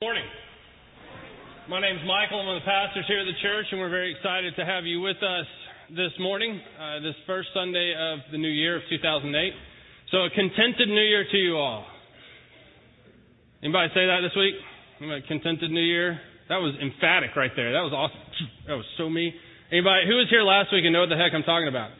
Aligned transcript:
Morning. 0.00 0.24
My 1.68 1.76
name 1.76 2.00
is 2.00 2.08
Michael. 2.08 2.40
I'm 2.40 2.48
one 2.48 2.56
of 2.56 2.64
the 2.64 2.72
pastors 2.72 3.04
here 3.04 3.20
at 3.20 3.28
the 3.28 3.36
church, 3.44 3.68
and 3.68 3.76
we're 3.76 3.92
very 3.92 4.16
excited 4.16 4.56
to 4.56 4.64
have 4.64 4.88
you 4.88 5.04
with 5.04 5.20
us 5.20 5.44
this 5.92 6.16
morning, 6.16 6.56
uh, 6.56 7.04
this 7.04 7.12
first 7.28 7.52
Sunday 7.52 7.92
of 7.92 8.24
the 8.32 8.40
new 8.40 8.48
year 8.48 8.80
of 8.80 8.82
2008. 8.88 9.28
So, 10.08 10.24
a 10.24 10.32
contented 10.32 10.88
new 10.88 11.04
year 11.04 11.28
to 11.28 11.36
you 11.36 11.60
all. 11.60 11.84
Anybody 13.60 13.92
say 13.92 14.08
that 14.08 14.24
this 14.24 14.32
week? 14.40 14.56
A 15.04 15.20
contented 15.28 15.68
new 15.68 15.84
year? 15.84 16.16
That 16.48 16.64
was 16.64 16.72
emphatic 16.80 17.36
right 17.36 17.52
there. 17.52 17.76
That 17.76 17.84
was 17.84 17.92
awesome. 17.92 18.24
That 18.72 18.80
was 18.80 18.88
so 18.96 19.04
me. 19.12 19.36
Anybody 19.68 20.08
who 20.08 20.16
was 20.16 20.32
here 20.32 20.48
last 20.48 20.72
week 20.72 20.88
and 20.88 20.96
know 20.96 21.04
what 21.04 21.12
the 21.12 21.20
heck 21.20 21.36
I'm 21.36 21.44
talking 21.44 21.68
about? 21.68 21.92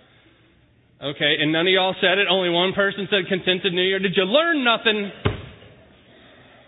Okay, 1.05 1.37
and 1.37 1.53
none 1.53 1.69
of 1.69 1.73
y'all 1.77 1.93
said 2.01 2.17
it. 2.17 2.32
Only 2.32 2.48
one 2.48 2.73
person 2.73 3.12
said 3.12 3.29
contented 3.29 3.77
new 3.77 3.85
year. 3.85 4.01
Did 4.01 4.17
you 4.17 4.25
learn 4.25 4.64
nothing? 4.64 5.30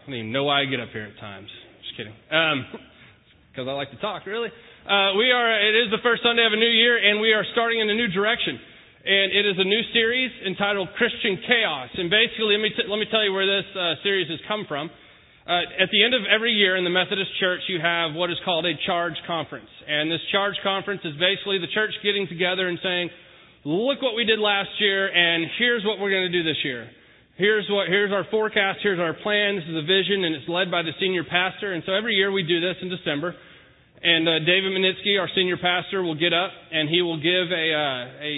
I 0.02 0.10
don't 0.10 0.18
even 0.18 0.32
know 0.34 0.50
why 0.50 0.62
I 0.62 0.64
get 0.66 0.82
up 0.82 0.90
here 0.90 1.06
at 1.06 1.14
times. 1.22 1.46
Just 1.86 1.94
kidding. 1.94 2.14
Because 2.26 3.66
um, 3.66 3.70
I 3.70 3.78
like 3.78 3.94
to 3.94 4.00
talk, 4.02 4.26
really. 4.26 4.50
Uh, 4.82 5.14
we 5.14 5.30
are. 5.30 5.46
It 5.62 5.78
is 5.78 5.94
the 5.94 6.02
first 6.02 6.26
Sunday 6.26 6.42
of 6.42 6.50
a 6.50 6.58
new 6.58 6.74
year, 6.74 6.98
and 6.98 7.22
we 7.22 7.30
are 7.30 7.46
starting 7.54 7.78
in 7.78 7.86
a 7.86 7.94
new 7.94 8.10
direction. 8.10 8.58
And 9.06 9.30
it 9.30 9.46
is 9.46 9.62
a 9.62 9.66
new 9.66 9.78
series 9.94 10.30
entitled 10.42 10.90
Christian 10.98 11.38
Chaos. 11.46 11.90
And 11.94 12.10
basically, 12.10 12.58
let 12.58 12.66
me 12.66 12.70
t- 12.74 12.90
let 12.90 12.98
me 12.98 13.06
tell 13.14 13.22
you 13.22 13.30
where 13.30 13.46
this 13.46 13.66
uh, 13.78 13.94
series 14.02 14.26
has 14.26 14.42
come 14.50 14.66
from. 14.66 14.90
Uh, 15.46 15.70
at 15.78 15.90
the 15.94 16.02
end 16.02 16.18
of 16.18 16.26
every 16.26 16.50
year 16.50 16.74
in 16.74 16.82
the 16.82 16.90
Methodist 16.90 17.30
Church, 17.38 17.62
you 17.70 17.78
have 17.78 18.14
what 18.18 18.26
is 18.30 18.38
called 18.42 18.66
a 18.66 18.74
charge 18.82 19.18
conference. 19.26 19.70
And 19.86 20.10
this 20.10 20.22
charge 20.34 20.58
conference 20.66 21.02
is 21.06 21.14
basically 21.14 21.62
the 21.62 21.70
church 21.70 21.94
getting 22.02 22.26
together 22.26 22.66
and 22.66 22.78
saying, 22.82 23.10
look 23.62 24.02
what 24.02 24.18
we 24.18 24.26
did 24.26 24.38
last 24.38 24.70
year, 24.78 25.06
and 25.06 25.46
here's 25.58 25.86
what 25.86 25.98
we're 25.98 26.10
going 26.10 26.30
to 26.30 26.34
do 26.34 26.42
this 26.42 26.58
year. 26.62 26.90
Here's 27.42 27.66
what, 27.68 27.88
here's 27.88 28.12
our 28.12 28.22
forecast, 28.30 28.86
here's 28.86 29.00
our 29.00 29.14
plan, 29.18 29.56
this 29.56 29.64
is 29.66 29.74
a 29.74 29.82
vision, 29.82 30.22
and 30.22 30.32
it's 30.32 30.46
led 30.46 30.70
by 30.70 30.86
the 30.86 30.94
senior 31.00 31.24
pastor. 31.26 31.72
And 31.72 31.82
so 31.84 31.90
every 31.90 32.14
year 32.14 32.30
we 32.30 32.46
do 32.46 32.60
this 32.60 32.78
in 32.80 32.88
December. 32.88 33.34
And 34.00 34.28
uh, 34.28 34.38
David 34.46 34.70
Manitsky, 34.70 35.18
our 35.18 35.26
senior 35.34 35.56
pastor, 35.58 36.04
will 36.04 36.14
get 36.14 36.32
up 36.32 36.54
and 36.70 36.88
he 36.88 37.02
will 37.02 37.18
give 37.18 37.50
a, 37.50 37.66
uh, 37.74 38.22
a 38.22 38.32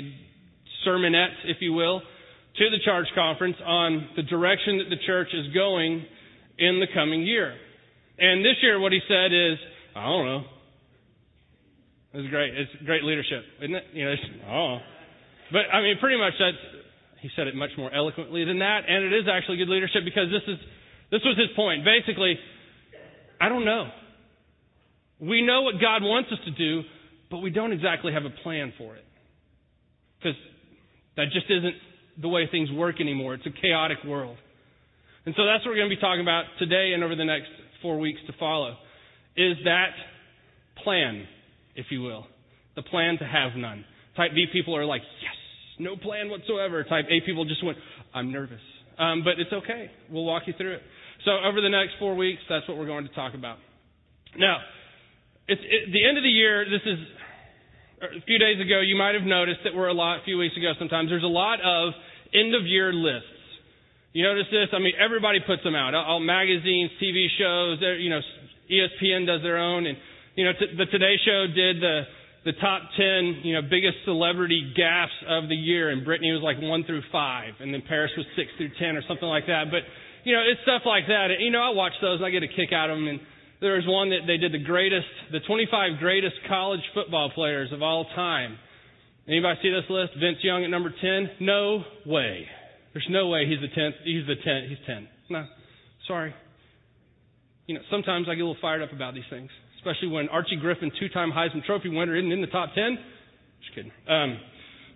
sermonette, 0.89 1.37
if 1.45 1.59
you 1.61 1.75
will, 1.75 2.01
to 2.01 2.65
the 2.71 2.79
charge 2.83 3.05
conference 3.15 3.57
on 3.61 4.09
the 4.17 4.23
direction 4.23 4.79
that 4.79 4.89
the 4.89 4.97
church 5.05 5.29
is 5.35 5.53
going 5.53 6.07
in 6.57 6.81
the 6.81 6.89
coming 6.95 7.29
year. 7.29 7.53
And 8.17 8.43
this 8.43 8.57
year, 8.63 8.81
what 8.81 8.93
he 8.93 9.01
said 9.07 9.37
is, 9.37 9.59
I 9.95 10.07
don't 10.07 10.25
know. 10.25 10.43
It's 12.15 12.31
great. 12.31 12.57
It's 12.57 12.73
great 12.87 13.05
leadership, 13.05 13.45
isn't 13.61 13.75
it? 13.75 13.85
You 13.93 14.05
know, 14.07 14.15
oh. 14.49 14.79
But 15.53 15.69
I 15.75 15.83
mean, 15.83 15.97
pretty 16.01 16.17
much 16.17 16.33
that's 16.41 16.84
he 17.25 17.31
said 17.35 17.47
it 17.47 17.55
much 17.55 17.71
more 17.79 17.89
eloquently 17.89 18.45
than 18.45 18.59
that, 18.59 18.81
and 18.87 19.03
it 19.03 19.17
is 19.17 19.25
actually 19.33 19.57
good 19.57 19.71
leadership 19.71 20.05
because 20.05 20.29
this 20.29 20.45
is 20.47 20.61
this 21.11 21.23
was 21.25 21.39
his 21.41 21.49
point. 21.57 21.81
Basically, 21.83 22.37
I 23.41 23.49
don't 23.49 23.65
know. 23.65 23.89
We 25.21 25.41
know 25.41 25.63
what 25.63 25.81
God 25.81 26.03
wants 26.03 26.29
us 26.31 26.39
to 26.45 26.51
do, 26.51 26.83
but 27.31 27.39
we 27.39 27.49
don't 27.49 27.73
exactly 27.73 28.13
have 28.13 28.27
a 28.27 28.43
plan 28.43 28.75
for 28.77 28.95
it. 28.95 29.05
Because 30.19 30.37
that 31.17 31.33
just 31.33 31.47
isn't 31.49 31.75
the 32.21 32.29
way 32.29 32.45
things 32.51 32.71
work 32.71 33.01
anymore. 33.01 33.33
It's 33.33 33.47
a 33.47 33.57
chaotic 33.59 34.05
world. 34.05 34.37
And 35.25 35.35
so 35.35 35.47
that's 35.47 35.65
what 35.65 35.71
we're 35.73 35.81
going 35.81 35.89
to 35.89 35.97
be 35.97 36.03
talking 36.03 36.21
about 36.21 36.45
today 36.59 36.93
and 36.93 37.03
over 37.03 37.17
the 37.17 37.25
next 37.25 37.49
four 37.81 37.99
weeks 37.99 38.21
to 38.27 38.35
follow. 38.39 38.77
Is 39.35 39.57
that 39.65 39.97
plan, 40.83 41.25
if 41.75 41.87
you 41.89 42.03
will. 42.03 42.27
The 42.77 42.83
plan 42.83 43.17
to 43.17 43.25
have 43.25 43.57
none. 43.57 43.87
Type 44.15 44.33
B 44.35 44.45
people 44.53 44.77
are 44.77 44.85
like, 44.85 45.01
yes, 45.23 45.34
no 45.79 45.97
plan 45.97 46.31
whatsoever. 46.31 46.85
Type 46.85 47.07
A 47.11 47.25
people 47.27 47.45
just 47.45 47.65
went, 47.65 47.79
I'm 48.15 48.33
nervous. 48.33 48.61
Um, 48.99 49.25
but 49.25 49.41
it's 49.41 49.53
okay. 49.53 49.91
We'll 50.11 50.25
walk 50.25 50.45
you 50.47 50.55
through 50.57 50.75
it. 50.75 50.83
So 51.25 51.33
over 51.33 51.61
the 51.61 51.69
next 51.69 51.95
four 51.99 52.15
weeks, 52.15 52.43
that's 52.49 52.69
what 52.69 52.77
we're 52.77 52.87
going 52.87 53.09
to 53.09 53.15
talk 53.15 53.35
about. 53.35 53.59
Now, 54.37 54.59
it's 55.49 55.61
it, 55.63 55.93
the 55.93 56.07
end 56.07 56.17
of 56.17 56.23
the 56.23 56.31
year. 56.31 56.65
This 56.65 56.83
is 56.87 56.99
a 58.03 58.21
few 58.27 58.39
days 58.39 58.61
ago. 58.61 58.81
You 58.81 58.97
might 58.97 59.15
have 59.15 59.25
noticed 59.25 59.61
that 59.65 59.75
we're 59.75 59.89
a 59.89 59.95
lot. 59.95 60.21
A 60.21 60.25
few 60.25 60.39
weeks 60.39 60.57
ago, 60.57 60.73
sometimes 60.79 61.11
there's 61.11 61.25
a 61.25 61.31
lot 61.31 61.61
of 61.61 61.93
end 62.35 62.55
of 62.55 62.67
year 62.67 62.93
lists. 62.93 63.29
You 64.13 64.23
notice 64.23 64.47
this? 64.51 64.69
I 64.73 64.79
mean, 64.79 64.95
everybody 64.95 65.41
puts 65.45 65.63
them 65.65 65.75
out. 65.75 65.95
All 65.95 66.21
magazines, 66.21 66.91
TV 67.03 67.27
shows. 67.35 67.83
You 67.83 68.11
know, 68.11 68.21
ESPN 68.71 69.27
does 69.27 69.43
their 69.43 69.59
own, 69.59 69.87
and 69.87 69.99
you 70.37 70.45
know, 70.45 70.53
t- 70.53 70.75
the 70.77 70.87
Today 70.87 71.17
Show 71.25 71.47
did 71.55 71.83
the 71.83 72.03
the 72.45 72.53
top 72.61 72.83
10, 72.97 73.41
you 73.43 73.55
know, 73.57 73.63
biggest 73.63 74.05
celebrity 74.05 74.73
gaffes 74.77 75.17
of 75.27 75.49
the 75.49 75.57
year, 75.57 75.89
and 75.89 76.07
Britney 76.07 76.29
was 76.29 76.45
like 76.45 76.61
1 76.61 76.85
through 76.85 77.03
5, 77.11 77.55
and 77.61 77.73
then 77.73 77.83
Paris 77.89 78.13
was 78.17 78.27
6 78.37 78.49
through 78.59 78.71
10 78.79 78.97
or 78.97 79.03
something 79.09 79.29
like 79.29 79.47
that. 79.47 79.73
But, 79.73 79.89
you 80.25 80.37
know, 80.37 80.45
it's 80.45 80.61
stuff 80.63 80.83
like 80.85 81.09
that. 81.09 81.33
And, 81.33 81.41
you 81.41 81.51
know, 81.51 81.65
I 81.65 81.73
watch 81.73 81.97
those, 82.03 82.21
I 82.23 82.29
get 82.29 82.43
a 82.43 82.49
kick 82.49 82.73
out 82.73 82.91
of 82.91 82.97
them. 83.01 83.09
And 83.09 83.21
there 83.61 83.81
was 83.81 83.89
one 83.89 84.11
that 84.11 84.29
they 84.29 84.37
did 84.37 84.53
the 84.53 84.63
greatest, 84.63 85.09
the 85.33 85.41
25 85.41 85.99
greatest 85.99 86.37
college 86.47 86.85
football 86.93 87.33
players 87.35 87.73
of 87.73 87.81
all 87.81 88.05
time. 88.15 88.59
Anybody 89.27 89.59
see 89.63 89.71
this 89.73 89.89
list? 89.89 90.13
Vince 90.21 90.45
Young 90.45 90.65
at 90.65 90.71
number 90.71 90.93
10? 90.93 91.41
No 91.41 91.83
way. 92.05 92.45
There's 92.93 93.09
no 93.09 93.29
way 93.29 93.49
he's 93.49 93.65
the 93.65 93.73
10th. 93.73 94.05
He's 94.05 94.27
the 94.29 94.37
10th. 94.37 94.69
He's 94.69 94.85
10. 94.87 95.09
No. 95.31 95.47
Sorry. 96.07 96.35
You 97.67 97.77
know, 97.77 97.81
sometimes 97.91 98.29
I 98.29 98.35
get 98.35 98.45
a 98.45 98.47
little 98.47 98.61
fired 98.61 98.83
up 98.83 98.93
about 98.93 99.15
these 99.15 99.25
things 99.31 99.49
especially 99.85 100.09
when 100.09 100.33
Archie 100.33 100.57
Griffin, 100.57 100.91
two-time 100.99 101.31
Heisman 101.31 101.63
Trophy 101.65 101.91
winner, 101.93 102.17
isn't 102.17 102.33
in 102.33 102.41
the 102.41 102.49
top 102.49 102.73
ten. 102.75 102.97
Just 103.61 103.77
kidding. 103.77 103.93
Um, 104.09 104.41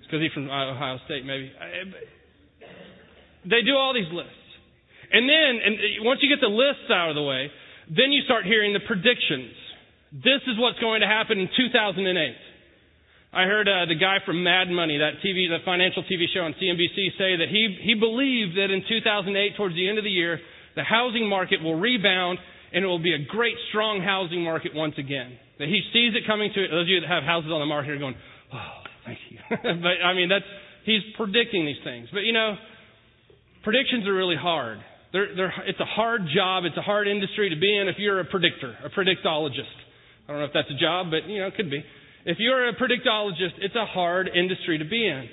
it's 0.01 0.09
because 0.09 0.25
he's 0.25 0.33
from 0.33 0.49
Ohio 0.49 0.97
State, 1.05 1.29
maybe. 1.29 1.53
They 3.45 3.61
do 3.61 3.77
all 3.77 3.93
these 3.93 4.09
lists, 4.09 4.49
and 5.13 5.29
then, 5.29 5.61
and 5.61 5.75
once 6.05 6.21
you 6.25 6.29
get 6.33 6.41
the 6.41 6.53
lists 6.53 6.89
out 6.89 7.11
of 7.13 7.17
the 7.17 7.23
way, 7.23 7.53
then 7.89 8.13
you 8.13 8.25
start 8.25 8.45
hearing 8.45 8.73
the 8.73 8.81
predictions. 8.81 9.53
This 10.13 10.41
is 10.49 10.57
what's 10.57 10.81
going 10.81 11.01
to 11.05 11.07
happen 11.07 11.39
in 11.39 11.49
2008. 11.53 12.09
I 13.29 13.45
heard 13.45 13.69
uh, 13.69 13.85
the 13.85 13.95
guy 14.01 14.25
from 14.25 14.43
Mad 14.43 14.73
Money, 14.73 14.97
that 14.97 15.21
TV, 15.21 15.53
the 15.53 15.61
financial 15.65 16.03
TV 16.09 16.25
show 16.33 16.41
on 16.49 16.57
CNBC, 16.57 17.13
say 17.21 17.37
that 17.37 17.53
he 17.53 17.77
he 17.85 17.93
believed 17.93 18.57
that 18.57 18.73
in 18.73 18.81
2008, 18.89 19.57
towards 19.57 19.77
the 19.77 19.89
end 19.89 19.99
of 19.99 20.05
the 20.05 20.11
year, 20.11 20.41
the 20.77 20.83
housing 20.83 21.29
market 21.29 21.63
will 21.63 21.77
rebound 21.77 22.39
and 22.73 22.85
it 22.85 22.87
will 22.87 23.03
be 23.03 23.15
a 23.15 23.23
great, 23.29 23.55
strong 23.71 24.01
housing 24.01 24.43
market 24.43 24.75
once 24.75 24.95
again. 24.99 25.39
That 25.59 25.69
he 25.69 25.83
sees 25.93 26.15
it 26.15 26.27
coming 26.27 26.51
to 26.55 26.65
it. 26.65 26.69
Those 26.71 26.87
of 26.87 26.89
you 26.89 27.01
that 27.01 27.09
have 27.09 27.25
houses 27.25 27.51
on 27.51 27.61
the 27.61 27.67
market 27.67 27.93
are 27.93 27.99
going, 27.99 28.15
oh, 28.53 28.79
thank 29.05 29.19
you. 29.31 29.39
but 29.51 29.97
I 30.05 30.15
mean, 30.15 30.29
that's 30.29 30.47
he's 30.85 31.03
predicting 31.17 31.67
these 31.67 31.83
things. 31.83 32.09
But 32.13 32.23
you 32.23 32.33
know, 32.33 32.57
predictions 33.65 34.07
are 34.07 34.15
really 34.15 34.37
hard. 34.37 34.79
They're, 35.13 35.35
they're, 35.35 35.55
it's 35.67 35.81
a 35.81 35.89
hard 35.89 36.29
job. 36.35 36.65
It's 36.65 36.77
a 36.77 36.85
hard 36.85 37.09
industry 37.09 37.51
to 37.51 37.59
be 37.59 37.75
in 37.75 37.89
if 37.89 37.97
you're 37.99 38.21
a 38.21 38.25
predictor, 38.25 38.77
a 38.85 38.91
predictologist. 38.91 39.73
I 40.29 40.33
don't 40.33 40.41
know 40.41 40.47
if 40.47 40.53
that's 40.53 40.71
a 40.71 40.79
job, 40.79 41.09
but 41.11 41.29
you 41.29 41.41
know, 41.41 41.47
it 41.49 41.57
could 41.57 41.71
be. 41.71 41.83
If 42.27 42.37
you're 42.39 42.69
a 42.69 42.77
predictologist, 42.77 43.57
it's 43.59 43.75
a 43.75 43.87
hard 43.87 44.29
industry 44.29 44.79
to 44.79 44.85
be 44.85 45.09
in. 45.09 45.29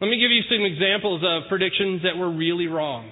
Let 0.00 0.08
me 0.08 0.20
give 0.20 0.30
you 0.30 0.42
some 0.46 0.62
examples 0.62 1.24
of 1.24 1.48
predictions 1.48 2.02
that 2.02 2.16
were 2.16 2.30
really 2.30 2.66
wrong. 2.66 3.10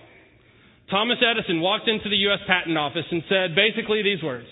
Thomas 0.90 1.18
Edison 1.18 1.60
walked 1.60 1.88
into 1.88 2.08
the 2.08 2.16
U.S. 2.30 2.38
Patent 2.46 2.78
Office 2.78 3.06
and 3.10 3.22
said 3.28 3.54
basically 3.54 4.02
these 4.02 4.22
words 4.22 4.46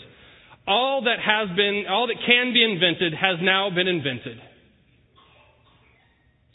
All 0.66 1.02
that 1.06 1.22
has 1.22 1.54
been, 1.56 1.84
all 1.88 2.08
that 2.08 2.18
can 2.26 2.52
be 2.52 2.64
invented 2.64 3.14
has 3.14 3.38
now 3.40 3.70
been 3.70 3.86
invented. 3.86 4.38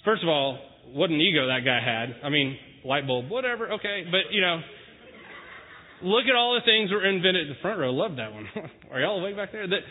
First 0.03 0.23
of 0.23 0.29
all, 0.29 0.59
what 0.91 1.09
an 1.09 1.21
ego 1.21 1.47
that 1.47 1.63
guy 1.63 1.79
had. 1.79 2.15
I 2.23 2.29
mean, 2.29 2.57
light 2.83 3.07
bulb, 3.07 3.29
whatever, 3.29 3.71
okay. 3.79 4.03
But, 4.09 4.31
you 4.31 4.41
know, 4.41 4.59
look 6.01 6.25
at 6.25 6.35
all 6.35 6.59
the 6.59 6.65
things 6.65 6.89
that 6.89 6.95
were 6.95 7.07
invented. 7.07 7.47
The 7.49 7.59
front 7.61 7.79
row 7.79 7.91
loved 7.91 8.17
that 8.17 8.33
one. 8.33 8.47
Are 8.91 8.99
y'all 8.99 9.19
awake 9.19 9.35
back 9.35 9.51
there? 9.51 9.67
That, 9.67 9.83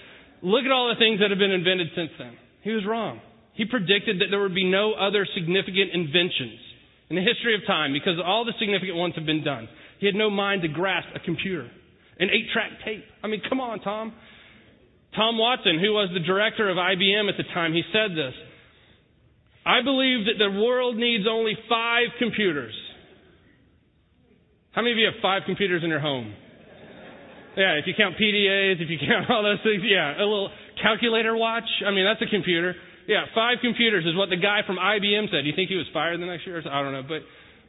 look 0.42 0.64
at 0.64 0.72
all 0.72 0.92
the 0.92 0.98
things 0.98 1.20
that 1.20 1.30
have 1.30 1.38
been 1.38 1.52
invented 1.52 1.88
since 1.94 2.10
then. 2.18 2.36
He 2.62 2.72
was 2.72 2.84
wrong. 2.84 3.20
He 3.54 3.64
predicted 3.64 4.20
that 4.20 4.28
there 4.30 4.40
would 4.40 4.54
be 4.54 4.68
no 4.68 4.92
other 4.92 5.26
significant 5.34 5.92
inventions 5.92 6.67
in 7.10 7.16
the 7.16 7.22
history 7.22 7.54
of 7.54 7.66
time 7.66 7.92
because 7.92 8.20
all 8.24 8.44
the 8.44 8.52
significant 8.58 8.96
ones 8.96 9.14
have 9.16 9.26
been 9.26 9.44
done. 9.44 9.68
He 9.98 10.06
had 10.06 10.14
no 10.14 10.30
mind 10.30 10.62
to 10.62 10.68
grasp 10.68 11.08
a 11.14 11.20
computer, 11.20 11.70
an 12.18 12.28
eight 12.30 12.52
track 12.52 12.70
tape. 12.84 13.04
I 13.22 13.26
mean, 13.28 13.42
come 13.48 13.60
on, 13.60 13.80
Tom. 13.80 14.12
Tom 15.16 15.38
Watson, 15.38 15.80
who 15.80 15.92
was 15.92 16.10
the 16.12 16.20
director 16.20 16.68
of 16.68 16.76
IBM 16.76 17.28
at 17.28 17.36
the 17.36 17.48
time, 17.54 17.72
he 17.72 17.82
said 17.92 18.12
this 18.12 18.34
I 19.64 19.82
believe 19.82 20.26
that 20.26 20.38
the 20.38 20.60
world 20.60 20.96
needs 20.96 21.24
only 21.28 21.52
five 21.68 22.08
computers. 22.18 22.74
How 24.72 24.82
many 24.82 24.92
of 24.92 24.98
you 24.98 25.06
have 25.06 25.20
five 25.20 25.42
computers 25.44 25.82
in 25.82 25.90
your 25.90 26.00
home? 26.00 26.32
Yeah, 27.56 27.74
if 27.74 27.86
you 27.86 27.94
count 27.96 28.14
PDAs, 28.14 28.80
if 28.80 28.88
you 28.88 28.98
count 29.02 29.28
all 29.28 29.42
those 29.42 29.58
things, 29.64 29.82
yeah, 29.84 30.16
a 30.16 30.22
little 30.22 30.50
calculator 30.80 31.36
watch. 31.36 31.68
I 31.84 31.90
mean, 31.90 32.04
that's 32.04 32.22
a 32.22 32.30
computer. 32.30 32.74
Yeah, 33.08 33.24
five 33.34 33.64
computers 33.64 34.04
is 34.04 34.12
what 34.14 34.28
the 34.28 34.36
guy 34.36 34.60
from 34.68 34.76
IBM 34.76 35.32
said. 35.32 35.40
Do 35.40 35.48
you 35.48 35.56
think 35.56 35.72
he 35.72 35.80
was 35.80 35.88
fired 35.96 36.20
the 36.20 36.28
next 36.28 36.46
year? 36.46 36.60
I 36.60 36.84
don't 36.84 36.92
know, 36.92 37.08
but 37.08 37.24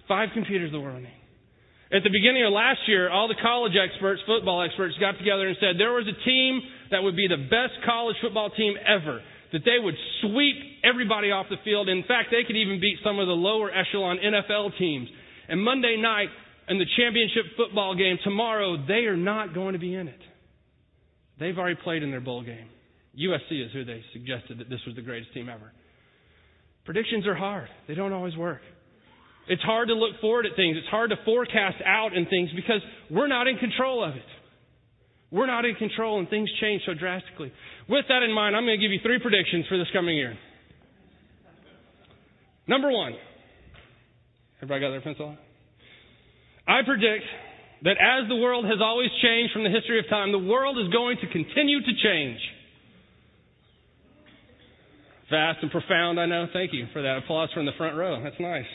five 0.05 0.35
computers 0.35 0.69
the 0.75 0.83
world 0.83 0.99
needs. 0.99 1.15
At 1.89 2.03
the 2.03 2.11
beginning 2.11 2.45
of 2.45 2.51
last 2.51 2.85
year, 2.85 3.09
all 3.09 3.31
the 3.31 3.39
college 3.41 3.73
experts, 3.73 4.21
football 4.27 4.61
experts, 4.61 4.93
got 4.99 5.17
together 5.17 5.47
and 5.47 5.57
said 5.57 5.79
there 5.79 5.95
was 5.95 6.05
a 6.05 6.17
team 6.27 6.61
that 6.91 7.01
would 7.01 7.15
be 7.15 7.25
the 7.25 7.39
best 7.49 7.73
college 7.87 8.19
football 8.21 8.51
team 8.51 8.75
ever. 8.85 9.23
That 9.55 9.65
they 9.65 9.79
would 9.81 9.95
sweep 10.21 10.83
everybody 10.83 11.31
off 11.31 11.47
the 11.49 11.57
field. 11.63 11.89
In 11.89 12.03
fact, 12.03 12.29
they 12.29 12.45
could 12.45 12.59
even 12.59 12.77
beat 12.77 12.99
some 13.01 13.17
of 13.17 13.25
the 13.25 13.33
lower 13.33 13.71
echelon 13.73 14.19
NFL 14.21 14.77
teams. 14.77 15.09
And 15.47 15.63
Monday 15.63 15.97
night, 15.97 16.29
and 16.67 16.79
the 16.79 16.85
championship 16.99 17.57
football 17.57 17.95
game 17.95 18.19
tomorrow, 18.23 18.77
they 18.85 19.09
are 19.09 19.17
not 19.17 19.55
going 19.55 19.73
to 19.73 19.79
be 19.79 19.95
in 19.95 20.07
it. 20.07 20.21
They've 21.39 21.57
already 21.57 21.79
played 21.81 22.03
in 22.03 22.11
their 22.11 22.21
bowl 22.21 22.43
game. 22.43 22.67
USC 23.17 23.65
is 23.65 23.71
who 23.73 23.85
they 23.85 24.03
suggested 24.13 24.59
that 24.59 24.69
this 24.69 24.79
was 24.85 24.95
the 24.95 25.01
greatest 25.01 25.33
team 25.33 25.49
ever. 25.49 25.71
Predictions 26.85 27.27
are 27.27 27.35
hard. 27.35 27.67
They 27.87 27.95
don't 27.95 28.13
always 28.13 28.35
work. 28.35 28.61
It's 29.47 29.61
hard 29.63 29.87
to 29.87 29.95
look 29.95 30.21
forward 30.21 30.45
at 30.45 30.55
things. 30.55 30.77
It's 30.77 30.87
hard 30.89 31.09
to 31.09 31.17
forecast 31.25 31.77
out 31.85 32.15
in 32.15 32.25
things 32.27 32.49
because 32.55 32.81
we're 33.09 33.27
not 33.27 33.47
in 33.47 33.57
control 33.57 34.03
of 34.03 34.15
it. 34.15 34.29
We're 35.31 35.47
not 35.47 35.65
in 35.65 35.75
control 35.75 36.19
and 36.19 36.29
things 36.29 36.49
change 36.61 36.83
so 36.85 36.93
drastically. 36.93 37.51
With 37.87 38.05
that 38.09 38.23
in 38.23 38.33
mind, 38.33 38.55
I'm 38.55 38.65
going 38.65 38.79
to 38.79 38.83
give 38.83 38.91
you 38.91 38.99
three 39.03 39.19
predictions 39.19 39.65
for 39.67 39.77
this 39.77 39.87
coming 39.93 40.15
year. 40.15 40.37
Number 42.67 42.91
one. 42.91 43.13
Everybody 44.61 44.81
got 44.81 44.91
their 44.91 45.01
pencil? 45.01 45.35
I 46.67 46.81
predict 46.85 47.25
that 47.83 47.97
as 47.97 48.29
the 48.29 48.35
world 48.35 48.65
has 48.65 48.77
always 48.81 49.09
changed 49.23 49.53
from 49.53 49.63
the 49.63 49.69
history 49.69 49.99
of 49.99 50.09
time, 50.09 50.31
the 50.31 50.37
world 50.37 50.77
is 50.77 50.91
going 50.93 51.17
to 51.21 51.27
continue 51.27 51.79
to 51.79 51.93
change. 52.03 52.39
Fast 55.29 55.59
and 55.61 55.71
profound, 55.71 56.19
I 56.19 56.25
know. 56.25 56.47
Thank 56.51 56.73
you 56.73 56.87
for 56.91 57.01
that 57.01 57.17
applause 57.17 57.49
from 57.53 57.65
the 57.65 57.77
front 57.77 57.95
row. 57.95 58.21
That's 58.23 58.39
nice. 58.39 58.65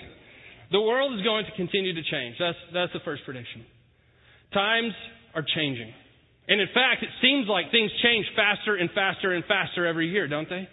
The 0.70 0.80
world 0.80 1.18
is 1.18 1.22
going 1.24 1.44
to 1.46 1.52
continue 1.56 1.94
to 1.94 2.02
change. 2.02 2.36
That's, 2.38 2.58
that's 2.72 2.92
the 2.92 3.02
first 3.04 3.22
prediction. 3.24 3.66
Times 4.52 4.92
are 5.34 5.44
changing. 5.54 5.92
And 6.46 6.60
in 6.60 6.68
fact, 6.68 7.02
it 7.02 7.10
seems 7.20 7.48
like 7.48 7.70
things 7.70 7.90
change 8.02 8.26
faster 8.36 8.76
and 8.76 8.90
faster 8.94 9.32
and 9.32 9.44
faster 9.44 9.86
every 9.86 10.08
year, 10.08 10.28
don't 10.28 10.48
they? 10.48 10.68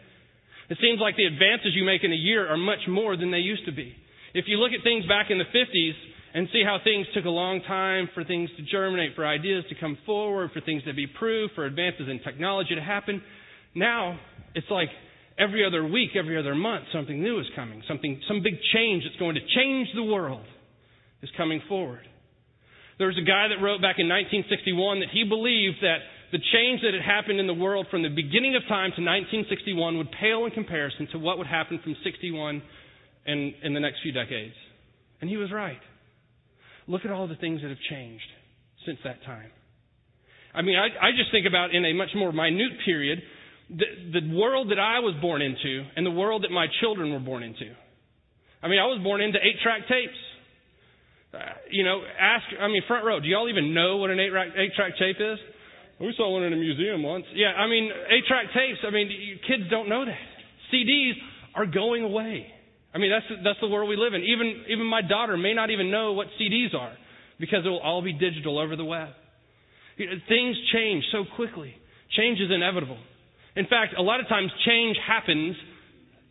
It 0.70 0.78
seems 0.80 1.00
like 1.02 1.18
the 1.18 1.26
advances 1.26 1.74
you 1.74 1.84
make 1.84 2.04
in 2.04 2.12
a 2.12 2.16
year 2.16 2.48
are 2.48 2.58
much 2.58 2.86
more 2.88 3.18
than 3.18 3.32
they 3.32 3.44
used 3.44 3.66
to 3.66 3.72
be. 3.72 3.94
If 4.34 4.46
you 4.48 4.58
look 4.58 4.72
at 4.72 4.84
things 4.84 5.06
back 5.08 5.32
in 5.32 5.38
the 5.40 5.50
50s, 5.50 5.96
and 6.34 6.48
see 6.54 6.64
how 6.64 6.78
things 6.84 7.06
took 7.14 7.26
a 7.26 7.30
long 7.30 7.62
time 7.68 8.10
for 8.14 8.24
things 8.24 8.50
to 8.58 8.64
germinate, 8.64 9.16
for 9.16 9.26
ideas 9.26 9.66
to 9.70 9.76
come 9.76 9.98
forward, 10.06 10.50
for 10.54 10.62
things 10.62 10.84
to 10.84 10.94
be 10.94 11.08
proved, 11.08 11.54
for 11.56 11.66
advances 11.66 12.08
in 12.10 12.20
technology 12.24 12.76
to 12.76 12.82
happen. 12.82 13.22
Now, 13.76 14.20
it's 14.56 14.70
like 14.70 14.88
every 15.42 15.66
other 15.66 15.86
week, 15.86 16.12
every 16.16 16.38
other 16.38 16.54
month, 16.54 16.86
something 16.94 17.22
new 17.22 17.40
is 17.40 17.48
coming. 17.56 17.82
Something, 17.88 18.22
some 18.28 18.44
big 18.44 18.56
change 18.74 19.04
that's 19.04 19.18
going 19.18 19.36
to 19.36 19.42
change 19.56 19.88
the 19.96 20.04
world 20.04 20.46
is 21.22 21.30
coming 21.36 21.62
forward. 21.68 22.06
There 22.98 23.08
was 23.08 23.18
a 23.18 23.26
guy 23.26 23.48
that 23.50 23.64
wrote 23.64 23.82
back 23.82 23.98
in 23.98 24.06
1961 24.06 25.00
that 25.00 25.10
he 25.10 25.24
believed 25.24 25.82
that 25.82 26.06
the 26.32 26.38
change 26.54 26.82
that 26.82 26.94
had 26.94 27.02
happened 27.02 27.40
in 27.40 27.48
the 27.48 27.58
world 27.58 27.88
from 27.90 28.04
the 28.04 28.14
beginning 28.14 28.56
of 28.56 28.62
time 28.70 28.94
to 28.94 29.02
1961 29.02 29.98
would 29.98 30.12
pale 30.22 30.46
in 30.46 30.52
comparison 30.52 31.08
to 31.12 31.18
what 31.18 31.38
would 31.38 31.48
happen 31.48 31.80
from 31.84 31.96
61 32.04 32.62
and 33.26 33.54
in 33.64 33.74
the 33.74 33.80
next 33.80 34.02
few 34.04 34.12
decades. 34.12 34.54
And 35.20 35.30
he 35.30 35.38
was 35.38 35.52
right. 35.52 35.82
Look 36.88 37.06
at 37.06 37.12
all 37.12 37.28
the 37.28 37.36
things 37.36 37.62
that 37.62 37.70
have 37.70 37.82
changed 37.90 38.30
since 38.86 39.00
that 39.04 39.24
time. 39.26 39.50
I 40.54 40.62
mean, 40.62 40.76
I, 40.76 41.10
I 41.10 41.12
just 41.12 41.32
think 41.32 41.48
about 41.48 41.74
in 41.74 41.86
a 41.86 41.94
much 41.94 42.10
more 42.16 42.32
minute 42.32 42.86
period 42.86 43.20
the, 43.72 44.20
the 44.20 44.36
world 44.36 44.70
that 44.72 44.80
I 44.80 45.00
was 45.00 45.16
born 45.22 45.42
into 45.42 45.84
and 45.96 46.06
the 46.06 46.12
world 46.12 46.44
that 46.44 46.52
my 46.52 46.68
children 46.82 47.12
were 47.12 47.24
born 47.24 47.44
into. 47.44 47.72
I 48.62 48.68
mean, 48.68 48.80
I 48.80 48.86
was 48.86 49.00
born 49.02 49.22
into 49.22 49.40
eight 49.40 49.60
track 49.64 49.88
tapes. 49.88 50.20
Uh, 51.34 51.40
you 51.72 51.84
know, 51.84 52.04
ask, 52.20 52.44
I 52.60 52.68
mean, 52.68 52.84
front 52.88 53.06
row, 53.06 53.20
do 53.20 53.28
y'all 53.28 53.48
even 53.48 53.74
know 53.74 53.98
what 53.98 54.10
an 54.12 54.20
eight, 54.20 54.32
eight 54.58 54.76
track 54.76 55.00
tape 55.00 55.16
is? 55.20 55.40
We 56.00 56.14
saw 56.18 56.30
one 56.34 56.44
in 56.44 56.52
a 56.52 56.58
museum 56.58 57.04
once. 57.04 57.26
Yeah, 57.34 57.56
I 57.56 57.68
mean, 57.68 57.90
eight 58.10 58.26
track 58.28 58.48
tapes, 58.54 58.80
I 58.86 58.92
mean, 58.92 59.40
kids 59.48 59.64
don't 59.70 59.88
know 59.88 60.04
that. 60.04 60.20
CDs 60.74 61.14
are 61.56 61.66
going 61.66 62.04
away. 62.04 62.48
I 62.94 62.98
mean, 62.98 63.12
that's, 63.12 63.26
that's 63.44 63.60
the 63.62 63.68
world 63.68 63.88
we 63.88 63.96
live 63.96 64.14
in. 64.14 64.24
Even, 64.24 64.66
even 64.68 64.86
my 64.86 65.02
daughter 65.02 65.38
may 65.38 65.54
not 65.54 65.70
even 65.70 65.90
know 65.90 66.12
what 66.12 66.28
CDs 66.40 66.76
are 66.76 66.92
because 67.40 67.64
it 67.66 67.70
will 67.70 67.80
all 67.80 68.02
be 68.02 68.12
digital 68.12 68.60
over 68.60 68.76
the 68.76 68.84
web. 68.84 69.10
You 69.96 70.08
know, 70.08 70.14
Things 70.28 70.58
change 70.74 71.06
so 71.14 71.24
quickly. 71.36 71.74
Change 72.18 72.40
is 72.42 72.52
inevitable. 72.54 72.98
In 73.56 73.66
fact, 73.66 73.96
a 73.98 74.02
lot 74.02 74.20
of 74.20 74.28
times 74.28 74.52
change 74.66 74.98
happens 75.06 75.56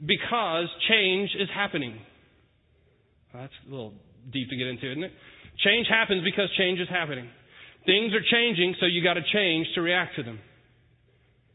because 0.05 0.67
change 0.89 1.31
is 1.39 1.49
happening. 1.55 1.99
That's 3.33 3.53
a 3.67 3.71
little 3.71 3.93
deep 4.33 4.49
to 4.49 4.57
get 4.57 4.67
into, 4.67 4.91
isn't 4.91 5.05
it? 5.05 5.13
Change 5.65 5.87
happens 5.89 6.25
because 6.25 6.49
change 6.57 6.81
is 6.81 6.89
happening. 6.89 7.29
Things 7.87 8.13
are 8.15 8.25
changing, 8.31 8.75
so 8.81 8.87
you 8.87 9.03
got 9.03 9.15
to 9.15 9.23
change 9.33 9.67
to 9.75 9.83
react 9.83 10.17
to 10.17 10.23
them. 10.23 10.39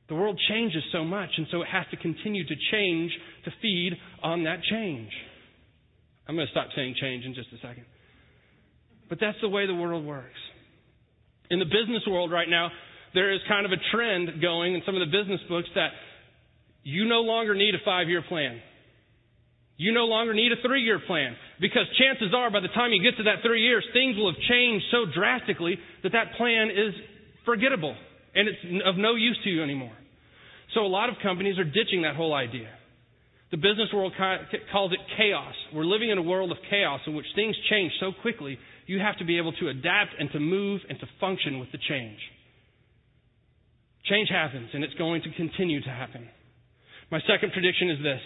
The 0.08 0.16
world 0.16 0.40
changes 0.50 0.84
so 0.92 1.04
much, 1.04 1.30
and 1.38 1.48
so 1.52 1.62
it 1.62 1.68
has 1.68 1.86
to 1.92 1.98
continue 1.98 2.46
to 2.46 2.56
change 2.72 3.12
to 3.46 3.52
feed 3.62 3.94
on 4.22 4.44
that 4.44 4.62
change. 4.70 5.10
I'm 6.28 6.36
going 6.36 6.48
to 6.48 6.52
stop 6.52 6.68
saying 6.76 6.96
change 7.00 7.26
in 7.26 7.34
just 7.34 7.50
a 7.54 7.58
second. 7.58 7.86
But 9.10 9.20
that's 9.20 9.38
the 9.42 9.50
way 9.50 9.66
the 9.66 9.76
world 9.76 10.06
works. 10.06 10.38
In 11.50 11.60
the 11.60 11.66
business 11.66 12.02
world 12.08 12.32
right 12.32 12.50
now, 12.50 12.70
there 13.16 13.34
is 13.34 13.40
kind 13.48 13.66
of 13.66 13.72
a 13.72 13.82
trend 13.96 14.42
going 14.42 14.76
in 14.76 14.84
some 14.86 14.94
of 14.94 15.02
the 15.02 15.10
business 15.10 15.40
books 15.50 15.70
that 15.74 15.90
you 16.84 17.08
no 17.08 17.22
longer 17.22 17.56
need 17.56 17.74
a 17.74 17.82
five 17.84 18.08
year 18.08 18.22
plan. 18.22 18.60
You 19.78 19.92
no 19.92 20.06
longer 20.06 20.34
need 20.34 20.52
a 20.52 20.62
three 20.62 20.84
year 20.84 21.00
plan 21.08 21.36
because 21.60 21.84
chances 21.98 22.36
are 22.36 22.52
by 22.52 22.60
the 22.60 22.70
time 22.70 22.92
you 22.92 23.02
get 23.02 23.18
to 23.18 23.24
that 23.24 23.42
three 23.42 23.64
years, 23.64 23.84
things 23.92 24.16
will 24.16 24.32
have 24.32 24.40
changed 24.48 24.86
so 24.92 25.06
drastically 25.10 25.80
that 26.04 26.12
that 26.12 26.36
plan 26.38 26.70
is 26.70 26.94
forgettable 27.44 27.96
and 28.36 28.48
it's 28.48 28.60
of 28.86 28.98
no 28.98 29.16
use 29.16 29.40
to 29.44 29.50
you 29.50 29.64
anymore. 29.64 29.96
So 30.74 30.82
a 30.82 30.92
lot 30.92 31.10
of 31.10 31.16
companies 31.24 31.58
are 31.58 31.64
ditching 31.64 32.04
that 32.04 32.16
whole 32.16 32.34
idea. 32.34 32.70
The 33.52 33.58
business 33.58 33.88
world 33.94 34.14
calls 34.72 34.92
it 34.92 35.00
chaos. 35.18 35.56
We're 35.74 35.86
living 35.86 36.10
in 36.10 36.18
a 36.18 36.22
world 36.22 36.52
of 36.52 36.58
chaos 36.70 37.00
in 37.08 37.16
which 37.16 37.28
things 37.36 37.56
change 37.70 37.94
so 38.00 38.12
quickly, 38.22 38.58
you 38.86 39.00
have 39.00 39.18
to 39.20 39.26
be 39.26 39.38
able 39.38 39.54
to 39.54 39.70
adapt 39.70 40.12
and 40.20 40.30
to 40.32 40.40
move 40.40 40.82
and 40.90 41.00
to 41.00 41.08
function 41.20 41.60
with 41.60 41.72
the 41.72 41.78
change. 41.88 42.20
Change 44.10 44.30
happens, 44.30 44.69
and 44.74 44.84
it's 44.84 44.94
going 44.96 45.22
to 45.24 45.31
continue 45.36 45.81
to 45.81 45.90
happen. 45.90 46.28
My 47.12 47.19
second 47.28 47.54
prediction 47.54 47.90
is 47.90 47.98
this 48.04 48.22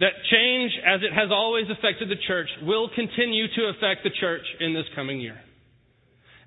that 0.00 0.12
change, 0.30 0.72
as 0.84 1.00
it 1.02 1.14
has 1.14 1.30
always 1.30 1.66
affected 1.70 2.08
the 2.08 2.18
church, 2.26 2.48
will 2.62 2.90
continue 2.94 3.46
to 3.46 3.62
affect 3.70 4.02
the 4.02 4.10
church 4.18 4.42
in 4.58 4.74
this 4.74 4.86
coming 4.96 5.20
year. 5.20 5.38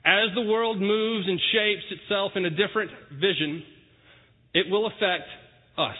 As 0.03 0.35
the 0.35 0.41
world 0.41 0.81
moves 0.81 1.27
and 1.27 1.39
shapes 1.53 1.83
itself 1.91 2.33
in 2.35 2.45
a 2.45 2.49
different 2.49 2.91
vision, 3.13 3.63
it 4.53 4.69
will 4.69 4.87
affect 4.87 5.27
us. 5.77 5.95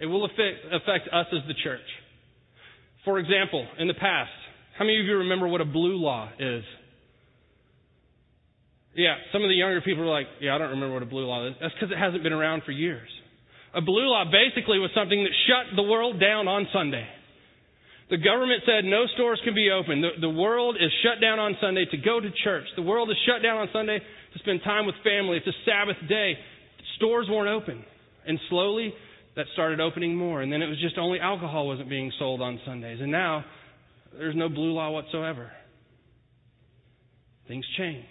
It 0.00 0.06
will 0.06 0.26
affect, 0.26 1.08
us 1.12 1.26
as 1.32 1.48
the 1.48 1.54
church. 1.62 1.80
For 3.04 3.18
example, 3.18 3.66
in 3.78 3.88
the 3.88 3.94
past, 3.94 4.30
how 4.78 4.84
many 4.84 5.00
of 5.00 5.06
you 5.06 5.18
remember 5.18 5.48
what 5.48 5.60
a 5.60 5.66
blue 5.66 5.96
law 5.96 6.28
is? 6.38 6.64
Yeah, 8.94 9.16
some 9.32 9.42
of 9.42 9.48
the 9.48 9.54
younger 9.54 9.80
people 9.80 10.04
are 10.04 10.12
like, 10.12 10.26
yeah, 10.40 10.54
I 10.54 10.58
don't 10.58 10.70
remember 10.70 10.94
what 10.94 11.02
a 11.02 11.10
blue 11.10 11.26
law 11.26 11.46
is. 11.48 11.54
That's 11.60 11.74
because 11.74 11.90
it 11.90 11.98
hasn't 11.98 12.22
been 12.22 12.32
around 12.32 12.62
for 12.64 12.70
years. 12.70 13.08
A 13.74 13.80
blue 13.80 14.06
law 14.06 14.24
basically 14.30 14.78
was 14.78 14.90
something 14.94 15.24
that 15.24 15.34
shut 15.50 15.74
the 15.74 15.82
world 15.82 16.20
down 16.20 16.46
on 16.46 16.68
Sunday. 16.72 17.06
The 18.10 18.18
government 18.18 18.62
said 18.66 18.84
no 18.84 19.06
stores 19.14 19.40
can 19.42 19.54
be 19.54 19.70
open. 19.70 20.00
The, 20.00 20.20
the 20.20 20.30
world 20.30 20.76
is 20.76 20.92
shut 21.02 21.20
down 21.20 21.40
on 21.40 21.56
Sunday 21.60 21.86
to 21.90 21.96
go 21.96 22.20
to 22.20 22.30
church. 22.44 22.66
The 22.76 22.82
world 22.82 23.10
is 23.10 23.16
shut 23.26 23.42
down 23.42 23.58
on 23.58 23.68
Sunday 23.72 23.98
to 23.98 24.38
spend 24.38 24.60
time 24.62 24.86
with 24.86 24.94
family. 25.02 25.38
It's 25.38 25.46
a 25.46 25.58
Sabbath 25.66 25.96
day. 26.08 26.34
Stores 26.96 27.26
weren't 27.28 27.48
open. 27.48 27.84
And 28.26 28.38
slowly, 28.48 28.94
that 29.34 29.46
started 29.54 29.80
opening 29.80 30.14
more. 30.14 30.42
And 30.42 30.52
then 30.52 30.62
it 30.62 30.68
was 30.68 30.78
just 30.80 30.98
only 30.98 31.18
alcohol 31.18 31.66
wasn't 31.66 31.88
being 31.88 32.12
sold 32.18 32.40
on 32.40 32.60
Sundays. 32.64 33.00
And 33.00 33.10
now, 33.10 33.44
there's 34.16 34.36
no 34.36 34.48
blue 34.48 34.72
law 34.72 34.90
whatsoever. 34.90 35.50
Things 37.48 37.64
change. 37.76 38.04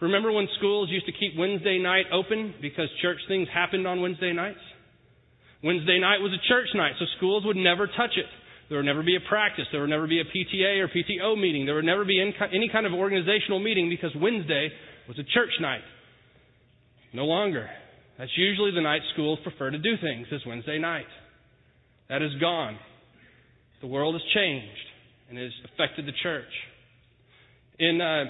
Remember 0.00 0.30
when 0.30 0.46
schools 0.58 0.90
used 0.90 1.06
to 1.06 1.12
keep 1.12 1.38
Wednesday 1.38 1.78
night 1.78 2.06
open 2.12 2.54
because 2.60 2.88
church 3.00 3.18
things 3.28 3.48
happened 3.52 3.86
on 3.86 4.02
Wednesday 4.02 4.32
nights? 4.32 4.60
Wednesday 5.64 5.98
night 5.98 6.20
was 6.20 6.32
a 6.32 6.48
church 6.48 6.68
night, 6.74 6.92
so 6.98 7.06
schools 7.16 7.44
would 7.46 7.56
never 7.56 7.86
touch 7.86 8.12
it. 8.16 8.26
There 8.68 8.78
would 8.78 8.86
never 8.86 9.02
be 9.02 9.16
a 9.16 9.28
practice. 9.28 9.64
There 9.72 9.80
would 9.80 9.90
never 9.90 10.06
be 10.06 10.20
a 10.20 10.24
PTA 10.24 10.80
or 10.80 10.88
PTO 10.88 11.40
meeting. 11.40 11.66
There 11.66 11.76
would 11.76 11.84
never 11.84 12.04
be 12.04 12.20
any 12.20 12.68
kind 12.70 12.84
of 12.84 12.92
organizational 12.92 13.60
meeting 13.60 13.88
because 13.88 14.10
Wednesday 14.16 14.70
was 15.08 15.18
a 15.18 15.24
church 15.34 15.52
night. 15.60 15.82
No 17.12 17.24
longer. 17.24 17.68
That's 18.18 18.30
usually 18.36 18.72
the 18.72 18.80
night 18.80 19.02
schools 19.12 19.38
prefer 19.42 19.70
to 19.70 19.78
do 19.78 19.94
things, 20.00 20.26
is 20.32 20.42
Wednesday 20.46 20.78
night. 20.78 21.06
That 22.08 22.22
is 22.22 22.32
gone. 22.40 22.78
The 23.80 23.86
world 23.86 24.14
has 24.14 24.22
changed 24.34 24.86
and 25.28 25.38
it 25.38 25.44
has 25.44 25.70
affected 25.72 26.06
the 26.06 26.12
church. 26.22 26.44
In, 27.78 28.00
uh, 28.00 28.24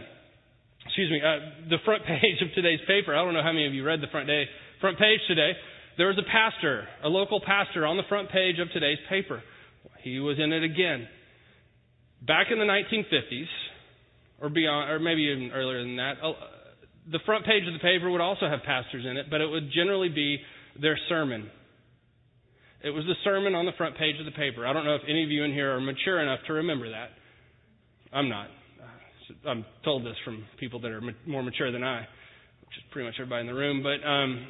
excuse 0.87 1.11
me, 1.11 1.21
uh, 1.21 1.69
the 1.69 1.79
front 1.85 2.05
page 2.07 2.41
of 2.43 2.55
today's 2.55 2.81
paper, 2.87 3.15
I 3.15 3.25
don't 3.25 3.35
know 3.35 3.43
how 3.43 3.53
many 3.53 3.67
of 3.67 3.75
you 3.75 3.85
read 3.85 4.01
the 4.01 4.11
front 4.11 4.27
day, 4.27 4.45
front 4.81 4.99
page 4.99 5.21
today. 5.29 5.53
There 5.99 6.09
was 6.09 6.19
a 6.19 6.31
pastor, 6.31 6.87
a 7.03 7.09
local 7.09 7.41
pastor 7.41 7.87
on 7.87 7.97
the 7.97 8.03
front 8.09 8.31
page 8.31 8.59
of 8.59 8.71
today's 8.73 8.99
paper. 9.09 9.43
He 10.03 10.21
was 10.21 10.39
in 10.39 10.53
it 10.53 10.63
again. 10.63 11.09
Back 12.23 12.49
in 12.51 12.59
the 12.59 12.65
1950s, 12.65 13.47
or 14.41 14.49
beyond, 14.49 14.91
or 14.91 14.99
maybe 14.99 15.23
even 15.23 15.51
earlier 15.53 15.83
than 15.83 15.97
that, 15.97 16.15
uh, 16.23 16.33
the 17.11 17.21
front 17.25 17.45
page 17.45 17.67
of 17.67 17.73
the 17.73 17.81
paper 17.81 18.11
would 18.11 18.21
also 18.21 18.49
have 18.49 18.61
pastors 18.65 19.05
in 19.09 19.17
it, 19.17 19.27
but 19.31 19.41
it 19.41 19.47
would 19.47 19.71
generally 19.73 20.09
be 20.09 20.39
their 20.81 20.99
sermon. 21.09 21.51
It 22.85 22.91
was 22.91 23.05
the 23.05 23.15
sermon 23.25 23.55
on 23.55 23.65
the 23.65 23.73
front 23.79 23.97
page 23.97 24.19
of 24.21 24.27
the 24.27 24.33
paper. 24.33 24.67
I 24.67 24.73
don't 24.73 24.85
know 24.85 24.95
if 24.95 25.03
any 25.09 25.25
of 25.25 25.31
you 25.31 25.45
in 25.45 25.53
here 25.53 25.75
are 25.75 25.81
mature 25.81 26.21
enough 26.21 26.41
to 26.47 26.53
remember 26.53 26.91
that. 26.91 27.11
I'm 28.13 28.29
not. 28.29 28.49
I'm 29.47 29.65
told 29.85 30.05
this 30.05 30.17
from 30.25 30.45
people 30.59 30.81
that 30.81 30.91
are 30.91 31.03
more 31.27 31.43
mature 31.43 31.73
than 31.73 31.83
I, 31.83 32.01
which 32.01 32.77
is 32.77 32.85
pretty 32.91 33.07
much 33.07 33.15
everybody 33.19 33.43
in 33.43 33.47
the 33.47 33.55
room. 33.55 33.83
But 33.83 34.07
um, 34.07 34.47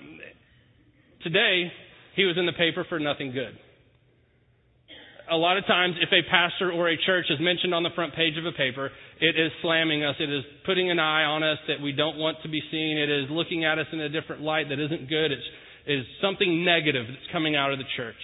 today, 1.23 1.71
he 2.15 2.25
was 2.25 2.37
in 2.39 2.47
the 2.47 2.53
paper 2.53 2.85
for 2.89 2.99
nothing 2.99 3.33
good. 3.33 3.59
A 5.29 5.37
lot 5.37 5.59
of 5.59 5.67
times, 5.67 5.97
if 6.01 6.09
a 6.13 6.23
pastor 6.31 6.71
or 6.71 6.89
a 6.89 6.97
church 7.05 7.27
is 7.31 7.39
mentioned 7.41 7.75
on 7.75 7.83
the 7.83 7.91
front 7.97 8.15
page 8.15 8.39
of 8.39 8.47
a 8.47 8.53
paper, 8.53 8.91
it 9.21 9.35
is 9.35 9.51
slamming 9.61 10.05
us. 10.05 10.15
It 10.21 10.31
is 10.31 10.45
putting 10.65 10.89
an 10.91 11.01
eye 11.01 11.25
on 11.25 11.43
us 11.43 11.59
that 11.67 11.83
we 11.83 11.91
don't 11.91 12.17
want 12.17 12.39
to 12.45 12.49
be 12.49 12.63
seen. 12.71 12.97
It 12.97 13.11
is 13.11 13.27
looking 13.29 13.65
at 13.65 13.79
us 13.79 13.87
in 13.93 14.01
a 14.01 14.09
different 14.09 14.43
light 14.43 14.69
that 14.69 14.79
isn't 14.79 15.09
good. 15.09 15.33
It's, 15.33 15.43
it 15.87 15.99
is 15.99 16.07
something 16.23 16.65
negative 16.65 17.07
that's 17.09 17.33
coming 17.33 17.57
out 17.57 17.73
of 17.73 17.79
the 17.79 17.91
church. 17.97 18.23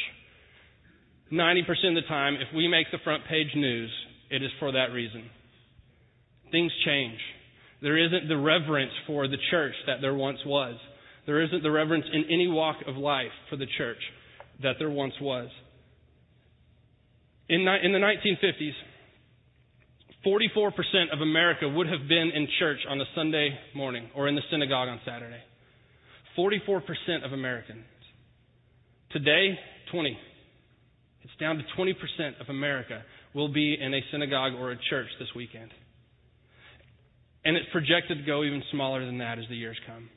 90% 1.32 1.60
of 1.88 1.94
the 1.94 2.08
time, 2.08 2.34
if 2.34 2.54
we 2.54 2.68
make 2.68 2.86
the 2.92 2.98
front 3.02 3.24
page 3.28 3.48
news, 3.56 3.90
it 4.30 4.42
is 4.42 4.50
for 4.60 4.70
that 4.72 4.92
reason. 4.92 5.28
Things 6.52 6.70
change. 6.86 7.18
There 7.82 7.98
isn't 7.98 8.28
the 8.28 8.36
reverence 8.36 8.92
for 9.08 9.26
the 9.26 9.38
church 9.50 9.74
that 9.88 10.00
there 10.00 10.14
once 10.14 10.38
was. 10.46 10.76
There 11.26 11.42
isn't 11.42 11.62
the 11.62 11.70
reverence 11.70 12.04
in 12.12 12.24
any 12.24 12.46
walk 12.46 12.76
of 12.86 12.96
life 12.96 13.32
for 13.50 13.56
the 13.56 13.66
church 13.76 13.98
that 14.62 14.74
there 14.78 14.90
once 14.90 15.14
was. 15.20 15.48
In, 17.48 17.60
in 17.60 17.92
the 17.92 17.98
1950s, 17.98 18.72
44% 20.24 21.12
of 21.12 21.20
America 21.20 21.68
would 21.68 21.88
have 21.88 22.08
been 22.08 22.30
in 22.34 22.46
church 22.58 22.78
on 22.88 23.00
a 23.00 23.04
Sunday 23.16 23.50
morning 23.74 24.08
or 24.14 24.28
in 24.28 24.36
the 24.36 24.42
synagogue 24.50 24.88
on 24.88 25.00
Saturday. 25.04 25.40
44% 26.38 26.80
of 27.24 27.32
Americans. 27.32 27.84
Today, 29.10 29.58
20. 29.90 30.16
It's 31.22 31.32
down 31.40 31.56
to 31.56 31.64
20% 31.76 32.40
of 32.40 32.48
America 32.48 33.02
will 33.34 33.52
be 33.52 33.76
in 33.80 33.92
a 33.92 34.00
synagogue 34.10 34.52
or 34.54 34.72
a 34.72 34.76
church 34.88 35.08
this 35.18 35.28
weekend. 35.34 35.70
And 37.44 37.56
it's 37.56 37.66
projected 37.72 38.18
to 38.18 38.24
go 38.24 38.44
even 38.44 38.62
smaller 38.70 39.04
than 39.04 39.18
that 39.18 39.38
as 39.38 39.44
the 39.48 39.56
years 39.56 39.76
come. 39.86 40.08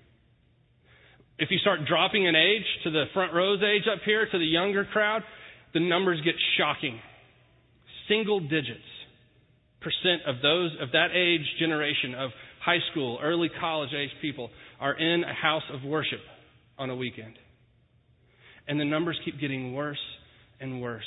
If 1.38 1.50
you 1.52 1.58
start 1.58 1.80
dropping 1.88 2.28
an 2.28 2.36
age 2.36 2.66
to 2.84 2.92
the 2.92 3.06
front 3.14 3.34
rows 3.34 3.62
age 3.62 3.84
up 3.92 4.02
here, 4.06 4.26
to 4.26 4.38
the 4.38 4.46
younger 4.46 4.86
crowd, 4.86 5.24
the 5.74 5.80
numbers 5.80 6.22
get 6.24 6.36
shocking. 6.58 7.00
Single 8.08 8.40
digits 8.42 8.80
percent 9.86 10.24
of 10.26 10.42
those 10.42 10.72
of 10.82 10.92
that 10.94 11.10
age 11.14 11.46
generation 11.60 12.16
of 12.16 12.32
high 12.64 12.80
school, 12.92 13.20
early 13.22 13.50
college 13.60 13.92
age 13.94 14.10
people 14.22 14.50
are 14.80 14.94
in 14.94 15.24
a 15.24 15.34
house 15.34 15.64
of 15.72 15.84
worship 15.84 16.20
on 16.80 16.90
a 16.90 16.96
weekend. 16.96 17.34
And 18.68 18.80
the 18.80 18.86
numbers 18.86 19.20
keep 19.24 19.40
getting 19.40 19.76
worse 19.76 20.00
and 20.60 20.82
worse. 20.82 21.04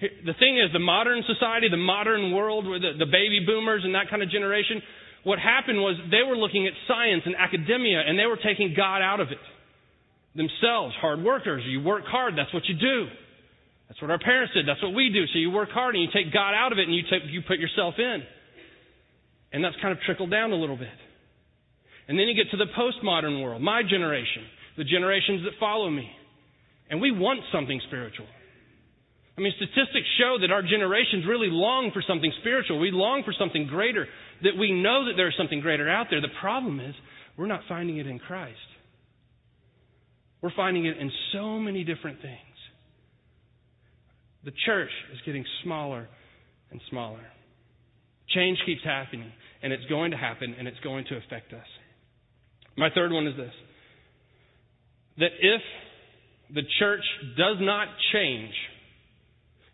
The 0.00 0.36
thing 0.38 0.58
is, 0.58 0.70
the 0.72 0.78
modern 0.78 1.24
society, 1.26 1.68
the 1.68 1.76
modern 1.76 2.30
world, 2.30 2.66
where 2.66 2.78
the, 2.78 2.94
the 2.98 3.06
baby 3.06 3.42
boomers 3.44 3.82
and 3.84 3.94
that 3.94 4.08
kind 4.08 4.22
of 4.22 4.30
generation, 4.30 4.80
what 5.24 5.38
happened 5.40 5.78
was 5.82 5.98
they 6.10 6.22
were 6.22 6.36
looking 6.36 6.66
at 6.66 6.72
science 6.86 7.22
and 7.26 7.34
academia 7.34 8.06
and 8.06 8.18
they 8.18 8.26
were 8.26 8.38
taking 8.38 8.74
God 8.76 9.02
out 9.02 9.18
of 9.18 9.28
it. 9.34 9.42
Themselves, 10.36 10.94
hard 11.00 11.22
workers. 11.22 11.64
You 11.66 11.82
work 11.82 12.04
hard, 12.06 12.38
that's 12.38 12.54
what 12.54 12.62
you 12.66 12.78
do. 12.78 13.10
That's 13.88 14.00
what 14.00 14.10
our 14.12 14.20
parents 14.20 14.54
did. 14.54 14.68
That's 14.68 14.82
what 14.82 14.94
we 14.94 15.10
do. 15.10 15.26
So 15.32 15.38
you 15.38 15.50
work 15.50 15.70
hard 15.70 15.96
and 15.96 16.04
you 16.04 16.10
take 16.14 16.32
God 16.32 16.54
out 16.54 16.70
of 16.70 16.78
it 16.78 16.86
and 16.86 16.94
you, 16.94 17.02
take, 17.10 17.22
you 17.26 17.42
put 17.42 17.58
yourself 17.58 17.94
in. 17.98 18.22
And 19.50 19.64
that's 19.64 19.76
kind 19.82 19.90
of 19.90 19.98
trickled 20.04 20.30
down 20.30 20.52
a 20.52 20.56
little 20.56 20.76
bit. 20.76 20.94
And 22.06 22.18
then 22.18 22.28
you 22.28 22.34
get 22.34 22.50
to 22.52 22.56
the 22.56 22.70
postmodern 22.70 23.42
world, 23.42 23.62
my 23.62 23.82
generation, 23.82 24.44
the 24.76 24.84
generations 24.84 25.42
that 25.42 25.58
follow 25.58 25.90
me. 25.90 26.08
And 26.88 27.00
we 27.00 27.10
want 27.10 27.40
something 27.50 27.80
spiritual. 27.88 28.26
I 29.38 29.40
mean, 29.40 29.52
statistics 29.54 30.08
show 30.18 30.38
that 30.40 30.50
our 30.50 30.62
generations 30.62 31.24
really 31.28 31.46
long 31.48 31.92
for 31.94 32.02
something 32.06 32.32
spiritual. 32.40 32.80
We 32.80 32.90
long 32.90 33.22
for 33.24 33.32
something 33.38 33.68
greater, 33.68 34.06
that 34.42 34.58
we 34.58 34.72
know 34.72 35.06
that 35.06 35.12
there's 35.16 35.34
something 35.38 35.60
greater 35.60 35.88
out 35.88 36.08
there. 36.10 36.20
The 36.20 36.34
problem 36.40 36.80
is, 36.80 36.94
we're 37.36 37.46
not 37.46 37.60
finding 37.68 37.98
it 37.98 38.08
in 38.08 38.18
Christ. 38.18 38.58
We're 40.42 40.54
finding 40.56 40.86
it 40.86 40.98
in 40.98 41.12
so 41.32 41.58
many 41.60 41.84
different 41.84 42.20
things. 42.20 42.38
The 44.44 44.52
church 44.66 44.90
is 45.12 45.20
getting 45.24 45.44
smaller 45.62 46.08
and 46.72 46.80
smaller. 46.90 47.24
Change 48.30 48.58
keeps 48.66 48.82
happening, 48.84 49.30
and 49.62 49.72
it's 49.72 49.84
going 49.86 50.10
to 50.10 50.16
happen, 50.16 50.54
and 50.58 50.66
it's 50.66 50.80
going 50.80 51.04
to 51.10 51.16
affect 51.16 51.52
us. 51.52 51.66
My 52.76 52.88
third 52.92 53.12
one 53.12 53.28
is 53.28 53.36
this 53.36 53.52
that 55.18 55.30
if 55.40 55.60
the 56.54 56.62
church 56.78 57.02
does 57.36 57.56
not 57.60 57.88
change, 58.12 58.52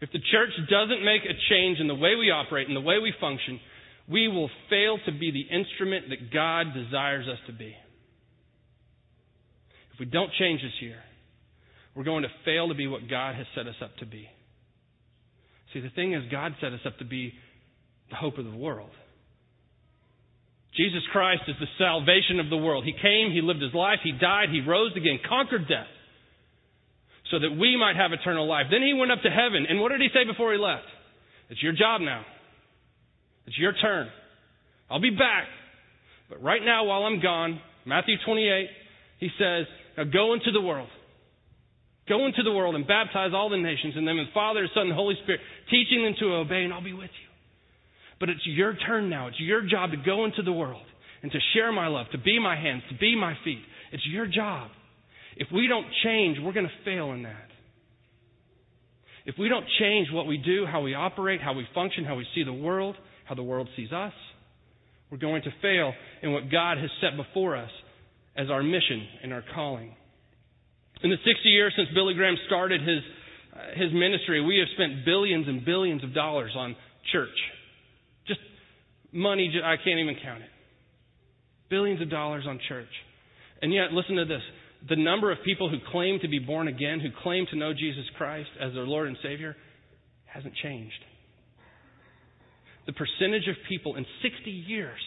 if 0.04 0.12
the 0.12 0.20
church 0.30 0.50
doesn't 0.68 1.02
make 1.02 1.25
a 1.25 1.32
change 1.49 1.80
in 1.80 1.88
the 1.88 1.94
way 1.94 2.14
we 2.14 2.30
operate 2.30 2.68
and 2.68 2.76
the 2.76 2.80
way 2.84 2.99
we 2.99 3.14
function, 3.18 3.58
we 4.06 4.28
will 4.28 4.50
fail 4.68 4.99
to 5.06 5.12
be 5.12 5.30
the 5.32 5.49
instrument 5.49 6.11
that 6.11 6.30
God 6.30 6.75
desires 6.75 7.26
us 7.26 7.38
to 7.46 7.54
be. 7.54 7.75
If 9.94 9.99
we 9.99 10.04
don't 10.04 10.30
change 10.38 10.61
this 10.61 10.76
year, 10.82 10.99
we're 11.96 12.04
going 12.04 12.25
to 12.25 12.28
fail 12.44 12.68
to 12.68 12.75
be 12.75 12.87
what 12.87 13.08
God 13.08 13.34
has 13.34 13.46
set 13.54 13.66
us 13.66 13.76
up 13.82 13.96
to 13.99 14.06
be. 14.06 14.28
See, 15.73 15.80
the 15.80 15.88
thing 15.88 16.12
is, 16.12 16.23
God 16.30 16.52
set 16.61 16.75
us 16.75 16.84
up 16.84 16.99
to 16.99 17.06
be 17.06 17.32
the 18.11 18.16
hope 18.16 18.37
of 18.37 18.44
the 18.44 18.54
world. 18.54 18.90
Jesus 20.76 21.02
Christ 21.12 21.44
is 21.49 21.56
the 21.58 21.78
salvation 21.78 22.40
of 22.40 22.50
the 22.50 22.58
world. 22.58 22.84
He 22.84 22.92
came, 22.92 23.32
He 23.32 23.40
lived 23.40 23.62
His 23.62 23.73
life, 23.73 24.00
He 24.04 24.12
died, 24.12 24.50
He 24.52 24.61
rose 24.61 24.92
again, 24.94 25.18
conquered 25.26 25.66
death 25.66 25.88
so 27.31 27.38
that 27.38 27.50
we 27.50 27.76
might 27.76 27.97
have 27.97 28.12
eternal 28.12 28.49
life. 28.49 28.66
Then 28.71 28.83
he 28.83 28.93
went 28.93 29.12
up 29.12 29.23
to 29.23 29.31
heaven. 29.31 29.66
And 29.69 29.81
what 29.81 29.90
did 29.90 30.00
he 30.00 30.09
say 30.12 30.25
before 30.25 30.52
he 30.52 30.59
left? 30.59 30.85
It's 31.49 31.62
your 31.62 31.73
job 31.73 32.00
now. 32.00 32.25
It's 33.47 33.59
your 33.59 33.73
turn. 33.73 34.09
I'll 34.90 35.00
be 35.00 35.11
back. 35.11 35.49
But 36.28 36.43
right 36.43 36.62
now, 36.62 36.85
while 36.85 37.04
I'm 37.04 37.21
gone, 37.21 37.61
Matthew 37.87 38.16
28, 38.25 38.69
he 39.21 39.28
says, 39.38 39.66
Now 39.97 40.04
go 40.04 40.35
into 40.35 40.52
the 40.52 40.61
world. 40.61 40.88
Go 42.09 42.26
into 42.26 42.43
the 42.43 42.52
world 42.52 42.75
and 42.75 42.87
baptize 42.87 43.31
all 43.35 43.49
the 43.49 43.57
nations 43.57 43.95
in 43.97 44.04
them 44.04 44.19
the 44.19 44.25
Father, 44.35 44.69
Son, 44.75 44.88
and 44.88 44.93
Holy 44.93 45.14
Spirit, 45.23 45.40
teaching 45.71 46.04
them 46.04 46.14
to 46.21 46.35
obey, 46.35 46.64
and 46.64 46.73
I'll 46.73 46.85
be 46.85 46.93
with 46.93 47.11
you. 47.11 47.28
But 48.21 48.28
it's 48.28 48.45
your 48.45 48.75
turn 48.87 49.09
now. 49.09 49.28
It's 49.28 49.40
your 49.40 49.66
job 49.66 49.90
to 49.90 49.97
go 49.97 50.25
into 50.25 50.43
the 50.43 50.52
world 50.52 50.85
and 51.23 51.33
to 51.33 51.38
share 51.54 51.73
my 51.73 51.88
love, 51.88 52.07
to 52.12 52.19
be 52.19 52.38
my 52.38 52.57
hands, 52.57 52.83
to 52.90 52.99
be 52.99 53.16
my 53.16 53.35
feet. 53.45 53.62
It's 53.93 54.07
your 54.07 54.26
job. 54.26 54.69
If 55.37 55.49
we 55.53 55.67
don't 55.67 55.87
change, 56.05 56.38
we're 56.43 56.53
going 56.53 56.67
to 56.67 56.85
fail 56.85 57.12
in 57.12 57.25
that. 57.25 57.49
If 59.26 59.37
we 59.38 59.49
don't 59.49 59.64
change 59.79 60.09
what 60.12 60.26
we 60.26 60.37
do, 60.37 60.67
how 60.67 60.83
we 60.83 60.95
operate, 60.95 61.41
how 61.41 61.55
we 61.55 61.67
function, 61.75 62.05
how 62.05 62.17
we 62.17 62.26
see 62.35 62.45
the 62.45 62.53
world, 62.53 62.95
how 63.25 63.35
the 63.35 63.43
world 63.43 63.69
sees 63.75 63.91
us, 63.91 64.12
we're 65.11 65.19
going 65.19 65.43
to 65.43 65.50
fail 65.62 65.93
in 66.23 66.33
what 66.33 66.50
God 66.50 66.79
has 66.79 66.91
set 67.00 67.17
before 67.17 67.57
us 67.57 67.71
as 68.37 68.50
our 68.50 68.62
mission 68.62 69.07
and 69.23 69.33
our 69.33 69.43
calling. 69.55 69.95
In 71.03 71.11
the 71.11 71.17
60 71.17 71.49
years 71.49 71.73
since 71.76 71.88
Billy 71.95 72.14
Graham 72.14 72.37
started 72.47 72.81
his, 72.81 72.99
uh, 73.55 73.81
his 73.81 73.93
ministry, 73.93 74.45
we 74.45 74.59
have 74.59 74.69
spent 74.75 75.05
billions 75.05 75.49
and 75.49 75.64
billions 75.64 76.05
of 76.05 76.14
dollars 76.14 76.53
on 76.57 76.76
church. 77.12 77.37
Just 78.26 78.41
money, 79.12 79.53
I 79.62 79.76
can't 79.76 80.00
even 80.00 80.17
count 80.23 80.43
it. 80.43 80.50
Billions 81.71 82.00
of 82.03 82.11
dollars 82.11 82.45
on 82.47 82.61
church. 82.69 82.88
And 83.62 83.73
yet, 83.73 83.93
listen 83.93 84.17
to 84.17 84.25
this 84.25 84.43
the 84.88 84.97
number 84.97 85.33
of 85.33 85.38
people 85.45 85.71
who 85.71 85.79
claim 85.91 86.19
to 86.21 86.29
be 86.29 86.38
born 86.38 86.69
again, 86.69 87.00
who 87.00 87.09
claim 87.23 87.47
to 87.50 87.57
know 87.57 87.73
Jesus 87.73 88.05
Christ 88.17 88.50
as 88.61 88.73
their 88.75 88.85
Lord 88.85 89.09
and 89.09 89.17
Savior, 89.23 89.57
hasn't 90.26 90.55
changed. 90.62 90.93
The 92.87 92.93
percentage 92.93 93.49
of 93.49 93.57
people 93.69 93.97
in 93.97 94.05
60 94.23 94.50
years, 94.50 94.99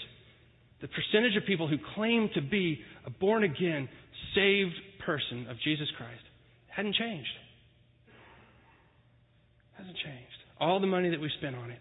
the 0.81 0.87
percentage 0.87 1.35
of 1.37 1.45
people 1.45 1.67
who 1.67 1.77
claim 1.95 2.29
to 2.33 2.41
be 2.41 2.79
a 3.05 3.09
born 3.09 3.43
again, 3.43 3.87
saved 4.33 4.73
person 5.05 5.47
of 5.49 5.57
Jesus 5.63 5.87
Christ 5.97 6.23
hadn't 6.67 6.95
changed. 6.95 7.29
Hasn't 9.77 9.97
changed. 9.97 10.37
All 10.59 10.79
the 10.79 10.87
money 10.87 11.09
that 11.11 11.19
we 11.19 11.29
spent 11.37 11.55
on 11.55 11.69
it, 11.69 11.79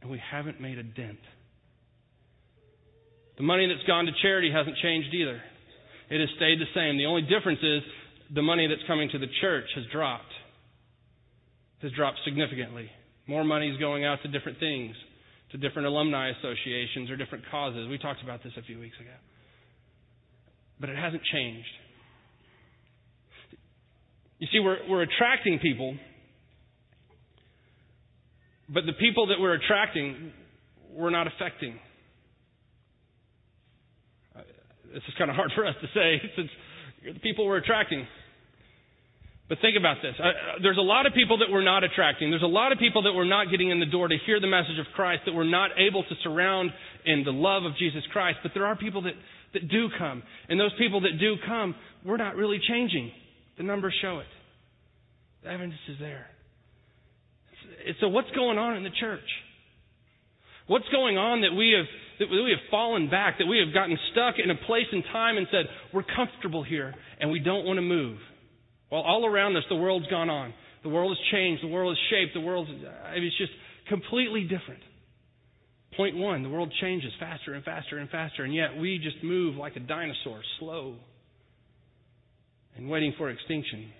and 0.00 0.10
we 0.10 0.20
haven't 0.30 0.60
made 0.60 0.78
a 0.78 0.82
dent. 0.82 1.18
The 3.36 3.42
money 3.42 3.66
that's 3.68 3.86
gone 3.86 4.06
to 4.06 4.12
charity 4.22 4.50
hasn't 4.50 4.76
changed 4.82 5.14
either. 5.14 5.40
It 6.10 6.18
has 6.20 6.28
stayed 6.36 6.58
the 6.58 6.66
same. 6.74 6.98
The 6.98 7.06
only 7.06 7.22
difference 7.22 7.60
is 7.62 7.82
the 8.34 8.42
money 8.42 8.66
that's 8.66 8.82
coming 8.86 9.08
to 9.10 9.18
the 9.18 9.30
church 9.40 9.66
has 9.76 9.84
dropped. 9.92 10.32
Has 11.82 11.92
dropped 11.92 12.18
significantly. 12.24 12.90
More 13.26 13.44
money 13.44 13.70
is 13.70 13.78
going 13.78 14.04
out 14.04 14.18
to 14.22 14.28
different 14.28 14.58
things, 14.58 14.94
to 15.52 15.58
different 15.58 15.86
alumni 15.86 16.30
associations 16.30 17.10
or 17.10 17.16
different 17.16 17.44
causes. 17.50 17.88
We 17.88 17.96
talked 17.96 18.22
about 18.22 18.42
this 18.42 18.52
a 18.58 18.62
few 18.62 18.78
weeks 18.78 18.96
ago. 19.00 19.14
But 20.80 20.90
it 20.90 20.98
hasn't 20.98 21.22
changed. 21.32 21.68
You 24.40 24.48
see, 24.52 24.58
we're, 24.58 24.78
we're 24.88 25.02
attracting 25.02 25.60
people, 25.60 25.96
but 28.68 28.84
the 28.86 28.94
people 28.94 29.28
that 29.28 29.36
we're 29.38 29.54
attracting, 29.54 30.32
we're 30.92 31.10
not 31.10 31.26
affecting 31.26 31.78
this 34.92 35.02
is 35.06 35.14
kind 35.18 35.30
of 35.30 35.36
hard 35.36 35.52
for 35.54 35.66
us 35.66 35.74
to 35.80 35.88
say 35.94 36.20
since 36.36 36.50
the 37.14 37.20
people 37.20 37.46
we're 37.46 37.58
attracting. 37.58 38.06
But 39.48 39.58
think 39.60 39.76
about 39.76 39.96
this. 40.00 40.14
Uh, 40.18 40.62
there's 40.62 40.78
a 40.78 40.86
lot 40.86 41.06
of 41.06 41.12
people 41.12 41.38
that 41.38 41.50
we're 41.50 41.64
not 41.64 41.82
attracting. 41.82 42.30
There's 42.30 42.42
a 42.42 42.46
lot 42.46 42.70
of 42.70 42.78
people 42.78 43.02
that 43.02 43.12
we're 43.12 43.24
not 43.24 43.50
getting 43.50 43.70
in 43.70 43.80
the 43.80 43.86
door 43.86 44.06
to 44.06 44.16
hear 44.24 44.38
the 44.38 44.46
message 44.46 44.78
of 44.78 44.86
Christ, 44.94 45.22
that 45.26 45.34
we're 45.34 45.42
not 45.42 45.72
able 45.76 46.04
to 46.04 46.14
surround 46.22 46.70
in 47.04 47.24
the 47.24 47.32
love 47.32 47.64
of 47.64 47.76
Jesus 47.76 48.02
Christ. 48.12 48.38
But 48.44 48.52
there 48.54 48.64
are 48.64 48.76
people 48.76 49.02
that, 49.02 49.14
that 49.54 49.68
do 49.68 49.88
come. 49.98 50.22
And 50.48 50.58
those 50.58 50.72
people 50.78 51.00
that 51.00 51.18
do 51.18 51.34
come, 51.46 51.74
we're 52.04 52.16
not 52.16 52.36
really 52.36 52.60
changing. 52.62 53.10
The 53.58 53.64
numbers 53.64 53.94
show 54.00 54.20
it. 54.20 54.26
The 55.42 55.50
evidence 55.50 55.74
is 55.88 55.96
there. 55.98 56.26
So 58.00 58.08
what's 58.08 58.30
going 58.30 58.56
on 58.56 58.76
in 58.76 58.84
the 58.84 58.94
church? 59.00 59.26
What's 60.68 60.88
going 60.92 61.18
on 61.18 61.40
that 61.40 61.56
we 61.56 61.74
have 61.76 61.86
that 62.20 62.28
we 62.30 62.50
have 62.50 62.70
fallen 62.70 63.10
back, 63.10 63.38
that 63.38 63.46
we 63.46 63.58
have 63.64 63.74
gotten 63.74 63.98
stuck 64.12 64.34
in 64.42 64.50
a 64.50 64.54
place 64.66 64.86
and 64.92 65.02
time 65.10 65.38
and 65.38 65.46
said, 65.50 65.64
we're 65.92 66.04
comfortable 66.04 66.62
here 66.62 66.94
and 67.18 67.30
we 67.32 67.40
don't 67.40 67.64
want 67.64 67.78
to 67.78 67.82
move? 67.82 68.18
Well, 68.92 69.00
all 69.00 69.26
around 69.26 69.56
us, 69.56 69.64
the 69.68 69.76
world's 69.76 70.06
gone 70.08 70.28
on. 70.28 70.52
The 70.82 70.90
world 70.90 71.16
has 71.16 71.32
changed. 71.32 71.64
The 71.64 71.68
world 71.68 71.96
has 71.96 72.10
shaped. 72.10 72.34
The 72.34 72.40
world, 72.40 72.68
it's 72.70 73.38
just 73.38 73.52
completely 73.88 74.42
different. 74.42 74.82
Point 75.96 76.16
one, 76.16 76.42
the 76.42 76.48
world 76.50 76.72
changes 76.80 77.10
faster 77.18 77.54
and 77.54 77.64
faster 77.64 77.98
and 77.98 78.08
faster, 78.10 78.44
and 78.44 78.54
yet 78.54 78.76
we 78.78 78.98
just 78.98 79.24
move 79.24 79.56
like 79.56 79.76
a 79.76 79.80
dinosaur, 79.80 80.40
slow 80.58 80.96
and 82.76 82.88
waiting 82.88 83.14
for 83.18 83.30
extinction. 83.30 83.90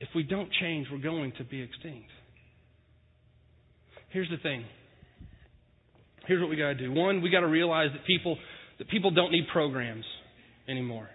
If 0.00 0.08
we 0.14 0.22
don't 0.22 0.50
change, 0.60 0.88
we're 0.92 0.98
going 0.98 1.32
to 1.38 1.44
be 1.44 1.62
extinct. 1.62 2.10
Here's 4.10 4.28
the 4.28 4.36
thing. 4.36 4.64
Here's 6.26 6.40
what 6.40 6.50
we 6.50 6.56
got 6.56 6.68
to 6.68 6.74
do. 6.74 6.92
One, 6.92 7.22
we 7.22 7.30
got 7.30 7.40
to 7.40 7.48
realize 7.48 7.90
that 7.92 8.06
people 8.06 8.36
that 8.78 8.88
people 8.88 9.10
don't 9.10 9.30
need 9.30 9.46
programs 9.52 10.04
anymore. 10.68 11.08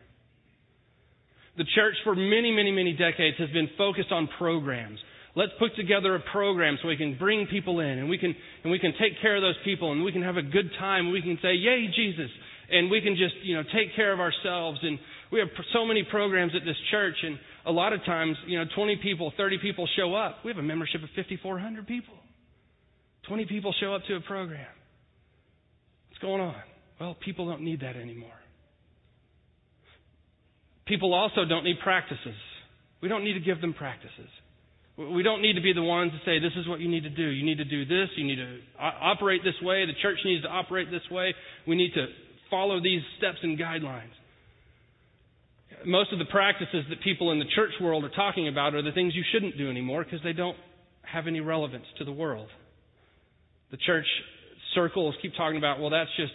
The 1.58 1.66
church 1.76 1.96
for 2.04 2.16
many, 2.16 2.52
many, 2.52 2.72
many 2.72 2.94
decades 2.94 3.38
has 3.38 3.50
been 3.50 3.70
focused 3.78 4.12
on 4.12 4.30
programs. 4.38 5.00
Let's 5.36 5.52
put 5.60 5.76
together 5.76 6.16
a 6.16 6.22
program 6.32 6.78
so 6.82 6.88
we 6.88 6.96
can 6.96 7.18
bring 7.18 7.48
people 7.48 7.82
in 7.82 8.00
and 8.00 8.10
we 8.10 8.18
can 8.18 8.34
and 8.64 8.72
we 8.72 8.80
can 8.80 8.94
take 8.94 9.22
care 9.22 9.36
of 9.36 9.42
those 9.42 9.58
people 9.66 9.92
and 9.92 10.04
we 10.04 10.12
can 10.12 10.24
have 10.24 10.38
a 10.38 10.42
good 10.42 10.72
time 10.80 11.06
and 11.06 11.14
we 11.14 11.22
can 11.22 11.38
say, 11.42 11.54
Yay, 11.54 11.88
Jesus 11.96 12.32
and 12.72 12.90
we 12.90 13.02
can 13.02 13.16
just, 13.16 13.36
you 13.44 13.56
know, 13.56 13.64
take 13.64 13.96
care 13.96 14.14
of 14.14 14.20
ourselves 14.20 14.80
and 14.84 15.00
we 15.32 15.40
have 15.40 15.50
so 15.74 15.86
many 15.86 16.04
programs 16.10 16.54
at 16.56 16.66
this 16.66 16.78
church 16.92 17.16
and 17.24 17.38
a 17.66 17.72
lot 17.72 17.94
of 17.94 18.04
times, 18.06 18.38
you 18.48 18.58
know, 18.58 18.66
20 18.76 18.98
people, 19.04 19.34
30 19.38 19.60
people 19.62 19.88
show 19.98 20.16
up. 20.16 20.38
We 20.46 20.52
have 20.52 20.58
a 20.58 20.64
membership 20.64 21.04
of 21.04 21.10
5,400 21.16 21.88
people. 21.88 22.16
20 23.28 23.46
people 23.46 23.74
show 23.80 23.94
up 23.94 24.02
to 24.08 24.16
a 24.16 24.22
program. 24.22 24.66
What's 26.20 26.28
going 26.28 26.42
on? 26.42 26.56
Well, 27.00 27.16
people 27.24 27.48
don't 27.48 27.62
need 27.62 27.80
that 27.80 27.96
anymore. 27.96 28.36
People 30.86 31.14
also 31.14 31.46
don't 31.48 31.64
need 31.64 31.78
practices. 31.82 32.36
We 33.02 33.08
don't 33.08 33.24
need 33.24 33.36
to 33.36 33.40
give 33.40 33.62
them 33.62 33.74
practices. 33.74 34.28
We 34.98 35.24
don't 35.24 35.42
need 35.42 35.54
to 35.54 35.62
be 35.62 35.72
the 35.72 35.82
ones 35.82 36.12
to 36.12 36.18
say, 36.26 36.40
this 36.40 36.52
is 36.58 36.68
what 36.68 36.82
you 36.82 36.90
need 36.90 37.04
to 37.04 37.10
do. 37.10 37.24
You 37.24 37.46
need 37.46 37.60
to 37.60 37.64
do 37.64 37.86
this. 37.86 38.10
You 38.18 38.26
need 38.26 38.36
to 38.36 38.60
operate 38.80 39.42
this 39.46 39.56
way. 39.62 39.86
The 39.86 39.94
church 40.02 40.18
needs 40.26 40.44
to 40.44 40.50
operate 40.50 40.92
this 40.92 41.10
way. 41.10 41.34
We 41.66 41.78
need 41.78 41.94
to 41.94 42.08
follow 42.50 42.82
these 42.82 43.02
steps 43.18 43.38
and 43.42 43.58
guidelines. 43.58 44.12
Most 45.86 46.12
of 46.12 46.20
the 46.20 46.26
practices 46.26 46.84
that 46.90 47.02
people 47.02 47.32
in 47.32 47.40
the 47.40 47.46
church 47.56 47.72
world 47.80 48.04
are 48.04 48.10
talking 48.10 48.50
about 48.50 48.76
are 48.76 48.82
the 48.82 48.92
things 48.92 49.16
you 49.16 49.24
shouldn't 49.32 49.58
do 49.58 49.70
anymore 49.70 50.04
because 50.04 50.20
they 50.22 50.34
don't 50.34 50.58
have 51.02 51.28
any 51.28 51.40
relevance 51.40 51.86
to 51.98 52.04
the 52.04 52.12
world. 52.12 52.50
The 53.72 53.78
church 53.78 54.08
circles 54.76 55.16
keep 55.22 55.36
talking 55.36 55.58
about, 55.58 55.80
well, 55.80 55.90
that's 55.90 56.10
just, 56.18 56.34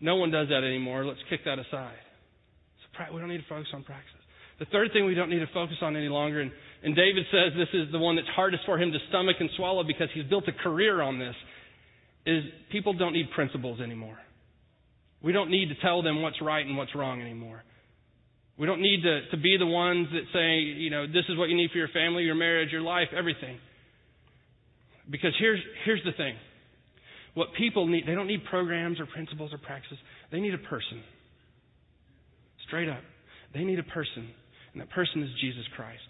no 0.00 0.16
one 0.16 0.30
does 0.30 0.48
that 0.48 0.64
anymore. 0.64 1.04
Let's 1.04 1.20
kick 1.28 1.40
that 1.44 1.58
aside 1.58 1.98
we 3.12 3.20
don't 3.20 3.28
need 3.28 3.38
to 3.38 3.48
focus 3.48 3.68
on 3.72 3.82
practice. 3.82 4.12
The 4.58 4.66
third 4.66 4.92
thing 4.92 5.06
we 5.06 5.14
don't 5.14 5.30
need 5.30 5.38
to 5.40 5.48
focus 5.54 5.76
on 5.80 5.96
any 5.96 6.08
longer, 6.08 6.40
and, 6.40 6.52
and 6.82 6.94
David 6.94 7.24
says 7.32 7.56
this 7.56 7.72
is 7.72 7.90
the 7.92 7.98
one 7.98 8.16
that's 8.16 8.28
hardest 8.28 8.64
for 8.66 8.78
him 8.78 8.92
to 8.92 8.98
stomach 9.08 9.36
and 9.40 9.48
swallow 9.56 9.84
because 9.84 10.08
he's 10.12 10.24
built 10.24 10.44
a 10.48 10.52
career 10.52 11.00
on 11.00 11.18
this, 11.18 11.34
is 12.26 12.44
people 12.70 12.92
don't 12.92 13.14
need 13.14 13.30
principles 13.34 13.80
anymore. 13.80 14.18
We 15.22 15.32
don't 15.32 15.50
need 15.50 15.68
to 15.68 15.74
tell 15.80 16.02
them 16.02 16.20
what's 16.20 16.40
right 16.42 16.64
and 16.64 16.76
what's 16.76 16.94
wrong 16.94 17.22
anymore. 17.22 17.62
We 18.58 18.66
don't 18.66 18.82
need 18.82 19.02
to, 19.02 19.30
to 19.30 19.36
be 19.38 19.56
the 19.58 19.66
ones 19.66 20.08
that 20.12 20.24
say, 20.34 20.58
you 20.58 20.90
know, 20.90 21.06
this 21.06 21.24
is 21.30 21.38
what 21.38 21.48
you 21.48 21.56
need 21.56 21.70
for 21.70 21.78
your 21.78 21.88
family, 21.88 22.24
your 22.24 22.34
marriage, 22.34 22.70
your 22.70 22.82
life, 22.82 23.08
everything. 23.16 23.58
Because 25.08 25.32
here's, 25.38 25.60
here's 25.86 26.04
the 26.04 26.12
thing. 26.12 26.34
What 27.34 27.48
people 27.56 27.86
need, 27.86 28.06
they 28.06 28.14
don't 28.14 28.26
need 28.26 28.44
programs 28.44 28.98
or 28.98 29.06
principles 29.06 29.52
or 29.52 29.58
practices. 29.58 29.98
They 30.32 30.40
need 30.40 30.54
a 30.54 30.58
person. 30.58 31.02
Straight 32.66 32.88
up. 32.88 33.00
They 33.54 33.64
need 33.64 33.78
a 33.78 33.84
person, 33.84 34.30
and 34.72 34.80
that 34.80 34.90
person 34.90 35.22
is 35.22 35.30
Jesus 35.40 35.64
Christ. 35.74 36.06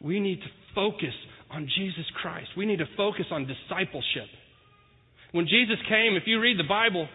We 0.00 0.20
need 0.20 0.40
to 0.40 0.50
focus 0.74 1.14
on 1.50 1.68
Jesus 1.76 2.04
Christ. 2.20 2.48
We 2.56 2.66
need 2.66 2.78
to 2.78 2.90
focus 2.96 3.26
on 3.30 3.46
discipleship. 3.46 4.28
When 5.32 5.46
Jesus 5.46 5.76
came, 5.88 6.14
if 6.14 6.22
you 6.26 6.40
read 6.40 6.58
the 6.58 6.68
Bible, 6.68 7.08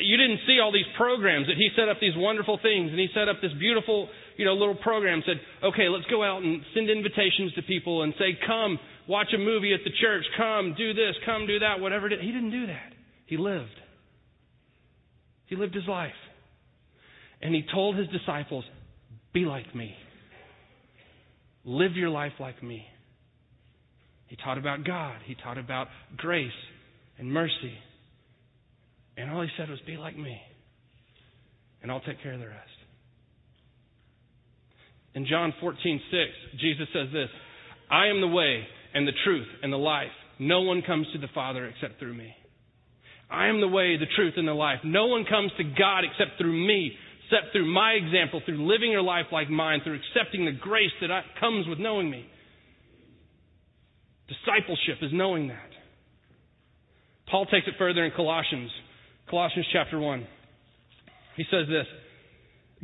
you 0.00 0.16
didn't 0.16 0.40
see 0.46 0.58
all 0.58 0.72
these 0.72 0.88
programs 0.96 1.46
that 1.46 1.56
he 1.56 1.68
set 1.76 1.88
up 1.88 1.98
these 2.00 2.16
wonderful 2.16 2.58
things 2.62 2.90
and 2.90 2.98
he 2.98 3.08
set 3.14 3.28
up 3.28 3.36
this 3.42 3.52
beautiful, 3.58 4.08
you 4.36 4.44
know, 4.44 4.54
little 4.54 4.74
program 4.74 5.22
said, 5.26 5.40
"Okay, 5.62 5.88
let's 5.88 6.06
go 6.06 6.24
out 6.24 6.42
and 6.42 6.64
send 6.74 6.90
invitations 6.90 7.52
to 7.54 7.62
people 7.62 8.02
and 8.02 8.14
say, 8.18 8.34
"Come, 8.46 8.78
watch 9.08 9.28
a 9.34 9.38
movie 9.38 9.74
at 9.74 9.80
the 9.84 9.90
church. 10.00 10.24
Come, 10.36 10.74
do 10.78 10.94
this, 10.94 11.16
come 11.26 11.46
do 11.46 11.58
that, 11.60 11.80
whatever 11.80 12.06
it 12.06 12.12
is." 12.12 12.20
He 12.20 12.30
didn't 12.30 12.50
do 12.50 12.66
that. 12.66 12.92
He 13.26 13.36
lived. 13.36 13.80
He 15.46 15.56
lived 15.56 15.74
his 15.74 15.86
life. 15.88 16.12
And 17.40 17.54
he 17.54 17.62
told 17.72 17.96
his 17.96 18.08
disciples, 18.08 18.64
Be 19.32 19.44
like 19.44 19.74
me. 19.74 19.94
Live 21.64 21.96
your 21.96 22.10
life 22.10 22.32
like 22.38 22.62
me. 22.62 22.86
He 24.26 24.36
taught 24.36 24.58
about 24.58 24.84
God, 24.84 25.20
he 25.24 25.34
taught 25.34 25.58
about 25.58 25.88
grace 26.16 26.50
and 27.18 27.32
mercy. 27.32 27.74
And 29.16 29.30
all 29.30 29.42
he 29.42 29.48
said 29.56 29.68
was, 29.68 29.80
Be 29.86 29.96
like 29.96 30.16
me, 30.16 30.40
and 31.82 31.90
I'll 31.90 32.00
take 32.00 32.22
care 32.22 32.34
of 32.34 32.40
the 32.40 32.46
rest. 32.46 32.68
In 35.14 35.26
John 35.26 35.52
14, 35.60 36.00
6, 36.10 36.60
Jesus 36.60 36.86
says 36.92 37.08
this 37.12 37.28
I 37.90 38.06
am 38.08 38.20
the 38.20 38.28
way 38.28 38.66
and 38.94 39.06
the 39.06 39.12
truth 39.24 39.46
and 39.62 39.72
the 39.72 39.78
life. 39.78 40.12
No 40.38 40.62
one 40.62 40.82
comes 40.82 41.06
to 41.12 41.18
the 41.18 41.28
Father 41.34 41.66
except 41.66 41.98
through 41.98 42.14
me. 42.14 42.34
I 43.30 43.48
am 43.48 43.60
the 43.60 43.68
way, 43.68 43.96
the 43.96 44.06
truth, 44.16 44.34
and 44.36 44.48
the 44.48 44.54
life. 44.54 44.78
No 44.84 45.06
one 45.06 45.24
comes 45.28 45.52
to 45.58 45.64
God 45.64 46.04
except 46.04 46.38
through 46.38 46.52
me. 46.66 46.92
Except 47.24 47.52
through 47.52 47.70
my 47.70 47.92
example, 47.92 48.40
through 48.46 48.66
living 48.66 48.90
your 48.90 49.02
life 49.02 49.26
like 49.30 49.50
mine, 49.50 49.80
through 49.84 49.98
accepting 50.00 50.46
the 50.46 50.52
grace 50.52 50.92
that 51.02 51.10
comes 51.38 51.66
with 51.68 51.78
knowing 51.78 52.10
me. 52.10 52.24
Discipleship 54.28 55.02
is 55.02 55.10
knowing 55.12 55.48
that. 55.48 55.70
Paul 57.30 57.44
takes 57.44 57.66
it 57.66 57.74
further 57.76 58.04
in 58.04 58.12
Colossians, 58.16 58.70
Colossians 59.28 59.66
chapter 59.72 59.98
1. 59.98 60.26
He 61.36 61.44
says 61.50 61.66
this 61.68 61.86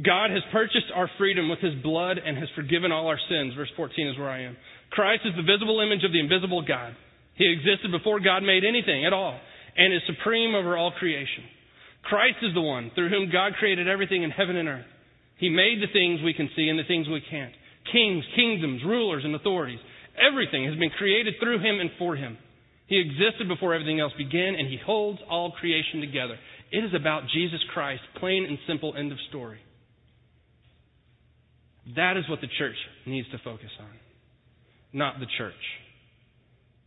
God 0.04 0.30
has 0.30 0.42
purchased 0.52 0.92
our 0.94 1.08
freedom 1.18 1.48
with 1.48 1.60
his 1.60 1.74
blood 1.82 2.18
and 2.18 2.36
has 2.36 2.48
forgiven 2.54 2.92
all 2.92 3.06
our 3.06 3.18
sins. 3.28 3.54
Verse 3.54 3.70
14 3.76 4.08
is 4.08 4.18
where 4.18 4.28
I 4.28 4.42
am. 4.42 4.56
Christ 4.94 5.26
is 5.26 5.34
the 5.34 5.42
visible 5.42 5.82
image 5.82 6.06
of 6.06 6.12
the 6.14 6.22
invisible 6.22 6.62
God. 6.62 6.94
He 7.34 7.50
existed 7.50 7.90
before 7.90 8.22
God 8.22 8.46
made 8.46 8.62
anything 8.62 9.04
at 9.04 9.12
all 9.12 9.34
and 9.76 9.92
is 9.92 10.06
supreme 10.06 10.54
over 10.54 10.78
all 10.78 10.92
creation. 10.92 11.42
Christ 12.06 12.38
is 12.42 12.54
the 12.54 12.62
one 12.62 12.92
through 12.94 13.10
whom 13.10 13.32
God 13.32 13.58
created 13.58 13.88
everything 13.88 14.22
in 14.22 14.30
heaven 14.30 14.56
and 14.56 14.68
earth. 14.68 14.86
He 15.38 15.50
made 15.50 15.82
the 15.82 15.92
things 15.92 16.22
we 16.22 16.34
can 16.34 16.48
see 16.54 16.68
and 16.68 16.78
the 16.78 16.86
things 16.86 17.08
we 17.08 17.22
can't. 17.28 17.52
Kings, 17.90 18.24
kingdoms, 18.36 18.82
rulers, 18.86 19.24
and 19.24 19.34
authorities. 19.34 19.80
Everything 20.14 20.64
has 20.64 20.78
been 20.78 20.90
created 20.90 21.34
through 21.42 21.58
him 21.58 21.80
and 21.80 21.90
for 21.98 22.14
him. 22.14 22.38
He 22.86 23.00
existed 23.00 23.48
before 23.48 23.74
everything 23.74 23.98
else 23.98 24.12
began, 24.16 24.54
and 24.54 24.68
he 24.68 24.78
holds 24.84 25.18
all 25.28 25.52
creation 25.52 26.00
together. 26.00 26.36
It 26.70 26.84
is 26.84 26.94
about 26.94 27.22
Jesus 27.32 27.60
Christ, 27.72 28.02
plain 28.20 28.44
and 28.44 28.58
simple, 28.68 28.94
end 28.96 29.10
of 29.10 29.18
story. 29.28 29.58
That 31.96 32.16
is 32.16 32.28
what 32.28 32.40
the 32.40 32.48
church 32.58 32.76
needs 33.06 33.28
to 33.30 33.38
focus 33.42 33.70
on, 33.80 33.90
not 34.94 35.18
the 35.18 35.26
church. 35.36 35.52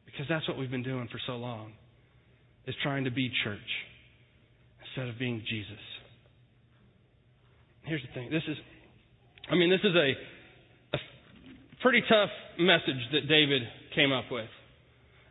Because 0.05 0.25
that's 0.27 0.47
what 0.47 0.57
we've 0.57 0.71
been 0.71 0.83
doing 0.83 1.07
for 1.11 1.19
so 1.27 1.33
long, 1.33 1.73
is 2.65 2.75
trying 2.81 3.03
to 3.03 3.11
be 3.11 3.29
church 3.43 3.69
instead 4.81 5.09
of 5.13 5.19
being 5.19 5.43
Jesus. 5.47 5.83
Here's 7.83 8.01
the 8.01 8.13
thing. 8.13 8.31
This 8.31 8.43
is, 8.47 8.57
I 9.51 9.55
mean, 9.55 9.69
this 9.69 9.83
is 9.83 9.95
a, 9.95 10.09
a 10.95 10.99
pretty 11.81 12.01
tough 12.09 12.29
message 12.57 12.99
that 13.13 13.29
David 13.29 13.61
came 13.95 14.11
up 14.11 14.25
with. 14.31 14.49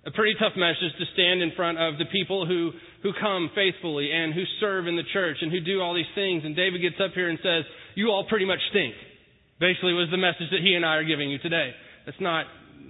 A 0.07 0.11
pretty 0.13 0.39
tough 0.39 0.55
message 0.57 0.95
to 1.03 1.05
stand 1.15 1.43
in 1.43 1.51
front 1.57 1.79
of 1.79 1.99
the 1.99 2.07
people 2.13 2.47
who, 2.47 2.71
who 3.03 3.11
come 3.21 3.51
faithfully 3.57 4.09
and 4.13 4.33
who 4.33 4.45
serve 4.61 4.87
in 4.87 4.95
the 4.95 5.03
church 5.13 5.39
and 5.43 5.51
who 5.51 5.61
do 5.61 5.83
all 5.83 5.95
these 5.95 6.09
things. 6.15 6.45
And 6.45 6.55
David 6.55 6.81
gets 6.81 6.97
up 7.03 7.11
here 7.13 7.29
and 7.29 7.39
says, 7.43 7.65
You 7.97 8.09
all 8.09 8.25
pretty 8.29 8.47
much 8.47 8.61
stink. 8.71 8.95
Basically, 9.59 9.93
was 9.95 10.09
the 10.13 10.21
message 10.21 10.47
that 10.53 10.63
he 10.63 10.75
and 10.75 10.87
I 10.87 10.97
are 10.97 11.05
giving 11.05 11.29
you 11.29 11.39
today. 11.39 11.73
That's 12.07 12.21
not, 12.21 12.47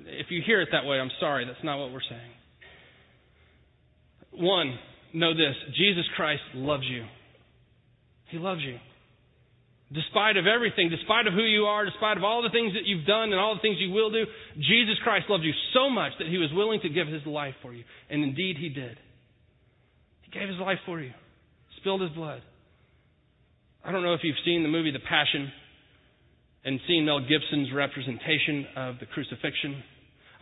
if 0.06 0.26
you 0.30 0.42
hear 0.44 0.60
it 0.60 0.68
that 0.72 0.84
way, 0.84 0.98
I'm 0.98 1.10
sorry. 1.20 1.44
That's 1.44 1.62
not 1.64 1.78
what 1.78 1.92
we're 1.92 2.00
saying. 2.08 2.32
One, 4.32 4.78
know 5.14 5.34
this 5.34 5.54
Jesus 5.76 6.04
Christ 6.16 6.42
loves 6.54 6.84
you. 6.84 7.04
He 8.30 8.38
loves 8.38 8.60
you. 8.62 8.78
Despite 9.92 10.36
of 10.36 10.46
everything, 10.46 10.90
despite 10.90 11.28
of 11.28 11.32
who 11.32 11.44
you 11.44 11.64
are, 11.64 11.84
despite 11.84 12.16
of 12.16 12.24
all 12.24 12.42
the 12.42 12.50
things 12.50 12.74
that 12.74 12.86
you've 12.86 13.06
done 13.06 13.30
and 13.30 13.38
all 13.38 13.54
the 13.54 13.60
things 13.60 13.76
you 13.78 13.92
will 13.92 14.10
do, 14.10 14.24
Jesus 14.56 14.98
Christ 15.04 15.26
loved 15.28 15.44
you 15.44 15.52
so 15.72 15.88
much 15.88 16.12
that 16.18 16.26
he 16.26 16.38
was 16.38 16.50
willing 16.52 16.80
to 16.80 16.88
give 16.88 17.06
his 17.06 17.24
life 17.24 17.54
for 17.62 17.72
you. 17.72 17.84
And 18.10 18.24
indeed 18.24 18.56
he 18.58 18.68
did. 18.68 18.98
He 20.22 20.36
gave 20.36 20.48
his 20.48 20.58
life 20.58 20.78
for 20.84 21.00
you. 21.00 21.12
Spilled 21.76 22.00
his 22.00 22.10
blood. 22.10 22.42
I 23.84 23.92
don't 23.92 24.02
know 24.02 24.14
if 24.14 24.20
you've 24.24 24.34
seen 24.44 24.64
the 24.64 24.68
movie 24.68 24.90
The 24.90 24.98
Passion 24.98 25.52
and 26.66 26.80
seen 26.88 27.06
Mel 27.06 27.20
Gibson's 27.20 27.72
representation 27.72 28.66
of 28.76 28.96
the 28.98 29.06
crucifixion. 29.06 29.84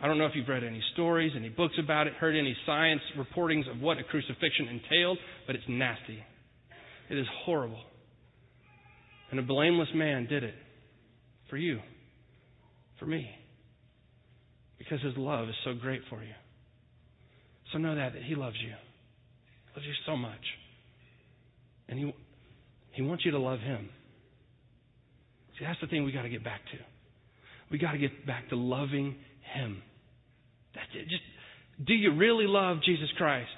I 0.01 0.07
don't 0.07 0.17
know 0.17 0.25
if 0.25 0.31
you've 0.33 0.47
read 0.47 0.63
any 0.63 0.81
stories, 0.93 1.31
any 1.35 1.49
books 1.49 1.75
about 1.81 2.07
it, 2.07 2.13
heard 2.13 2.35
any 2.35 2.57
science 2.65 3.01
reportings 3.15 3.69
of 3.69 3.79
what 3.79 3.99
a 3.99 4.03
crucifixion 4.03 4.67
entailed, 4.67 5.19
but 5.45 5.55
it's 5.55 5.63
nasty. 5.69 6.17
It 7.11 7.17
is 7.19 7.27
horrible. 7.45 7.79
And 9.29 9.39
a 9.39 9.43
blameless 9.43 9.89
man 9.93 10.25
did 10.25 10.43
it 10.43 10.55
for 11.51 11.57
you, 11.57 11.79
for 12.99 13.05
me, 13.05 13.29
because 14.79 14.99
his 15.01 15.13
love 15.17 15.47
is 15.47 15.55
so 15.63 15.75
great 15.75 16.01
for 16.09 16.23
you. 16.23 16.33
So 17.71 17.77
know 17.77 17.95
that, 17.95 18.13
that 18.13 18.23
he 18.23 18.33
loves 18.33 18.57
you. 18.65 18.73
Loves 19.75 19.85
you 19.85 19.93
so 20.07 20.17
much. 20.17 20.33
And 21.87 21.99
he, 21.99 22.15
he 22.93 23.01
wants 23.03 23.25
you 23.25 23.31
to 23.31 23.39
love 23.39 23.59
him. 23.59 23.89
See, 25.57 25.65
that's 25.65 25.79
the 25.79 25.87
thing 25.87 26.03
we 26.03 26.11
got 26.11 26.23
to 26.23 26.29
get 26.29 26.43
back 26.43 26.61
to. 26.71 26.77
We 27.71 27.77
got 27.77 27.91
to 27.91 27.97
get 27.97 28.25
back 28.25 28.49
to 28.49 28.55
loving 28.55 29.15
him. 29.53 29.81
That's 30.75 30.89
it. 30.93 31.09
Just 31.09 31.23
do 31.83 31.93
you 31.93 32.15
really 32.15 32.45
love 32.47 32.77
Jesus 32.85 33.09
Christ? 33.17 33.49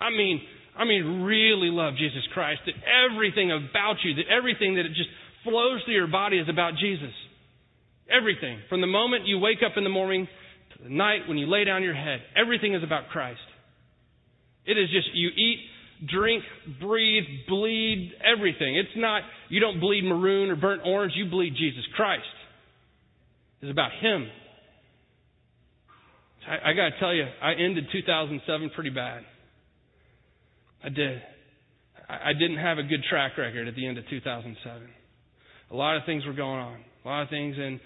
I 0.00 0.10
mean, 0.10 0.40
I 0.76 0.84
mean, 0.84 1.22
really 1.22 1.70
love 1.70 1.94
Jesus 1.96 2.22
Christ. 2.32 2.60
That 2.66 2.74
everything 2.84 3.52
about 3.52 3.96
you, 4.04 4.14
that 4.16 4.28
everything 4.28 4.74
that 4.76 4.84
it 4.84 4.94
just 4.94 5.10
flows 5.44 5.82
through 5.84 5.94
your 5.94 6.08
body 6.08 6.38
is 6.38 6.48
about 6.48 6.74
Jesus. 6.80 7.12
Everything. 8.10 8.58
From 8.68 8.80
the 8.80 8.86
moment 8.86 9.26
you 9.26 9.38
wake 9.38 9.62
up 9.64 9.76
in 9.76 9.84
the 9.84 9.90
morning 9.90 10.28
to 10.76 10.82
the 10.82 10.90
night 10.90 11.28
when 11.28 11.38
you 11.38 11.46
lay 11.46 11.64
down 11.64 11.82
your 11.82 11.94
head, 11.94 12.20
everything 12.36 12.74
is 12.74 12.82
about 12.82 13.08
Christ. 13.08 13.40
It 14.66 14.76
is 14.76 14.90
just 14.90 15.08
you 15.14 15.28
eat, 15.28 15.60
drink, 16.10 16.42
breathe, 16.80 17.24
bleed, 17.48 18.12
everything. 18.22 18.76
It's 18.76 18.96
not, 18.96 19.22
you 19.48 19.60
don't 19.60 19.80
bleed 19.80 20.04
maroon 20.04 20.50
or 20.50 20.56
burnt 20.56 20.82
orange, 20.84 21.12
you 21.16 21.30
bleed 21.30 21.54
Jesus 21.56 21.84
Christ. 21.96 22.22
It's 23.62 23.70
about 23.70 23.90
Him. 24.00 24.28
I, 26.48 26.70
I 26.70 26.72
got 26.74 26.90
to 26.90 26.98
tell 27.00 27.14
you, 27.14 27.24
I 27.42 27.52
ended 27.52 27.86
2007 27.92 28.70
pretty 28.74 28.90
bad. 28.90 29.22
I 30.82 30.88
did. 30.90 31.22
I, 32.08 32.30
I 32.30 32.32
didn't 32.34 32.58
have 32.58 32.78
a 32.78 32.82
good 32.82 33.02
track 33.08 33.38
record 33.38 33.68
at 33.68 33.74
the 33.74 33.86
end 33.86 33.98
of 33.98 34.04
2007. 34.08 34.82
A 35.70 35.74
lot 35.74 35.96
of 35.96 36.02
things 36.04 36.26
were 36.26 36.34
going 36.34 36.60
on. 36.60 36.78
A 37.04 37.08
lot 37.08 37.22
of 37.22 37.30
things 37.30 37.56
in 37.56 37.80